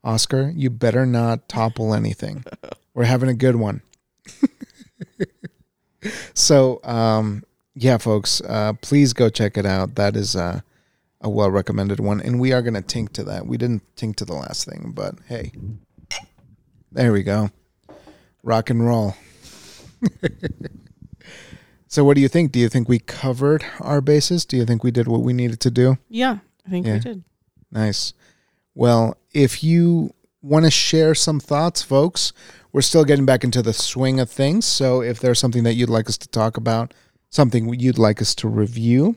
[0.03, 2.43] oscar you better not topple anything.
[2.93, 3.81] We're having a good one.
[6.33, 7.43] So um
[7.75, 9.95] yeah folks uh please go check it out.
[9.95, 10.61] That is uh
[11.21, 13.45] a well recommended one and we are going to tink to that.
[13.45, 15.51] We didn't tink to the last thing but hey.
[16.91, 17.51] There we go.
[18.43, 19.15] Rock and roll.
[21.87, 22.53] So what do you think?
[22.53, 24.45] Do you think we covered our bases?
[24.45, 25.97] Do you think we did what we needed to do?
[26.07, 26.93] Yeah, I think Yeah.
[26.93, 27.23] we did.
[27.69, 28.13] Nice.
[28.73, 32.33] Well, if you want to share some thoughts, folks,
[32.71, 34.65] we're still getting back into the swing of things.
[34.65, 36.93] So if there's something that you'd like us to talk about,
[37.29, 39.15] something you'd like us to review,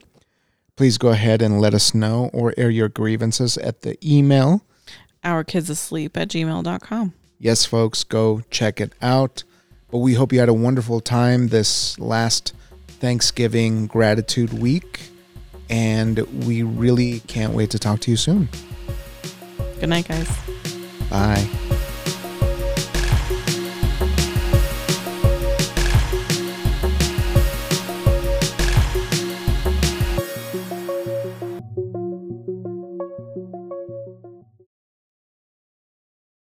[0.76, 4.64] please go ahead and let us know or air your grievances at the email.
[5.22, 7.14] Our kids asleep at gmail.com.
[7.38, 9.44] Yes, folks, go check it out.
[9.90, 12.52] But we hope you had a wonderful time this last
[12.88, 15.00] Thanksgiving gratitude week.
[15.70, 18.48] And we really can't wait to talk to you soon.
[19.84, 20.30] Good night, guys.
[21.10, 21.73] Bye.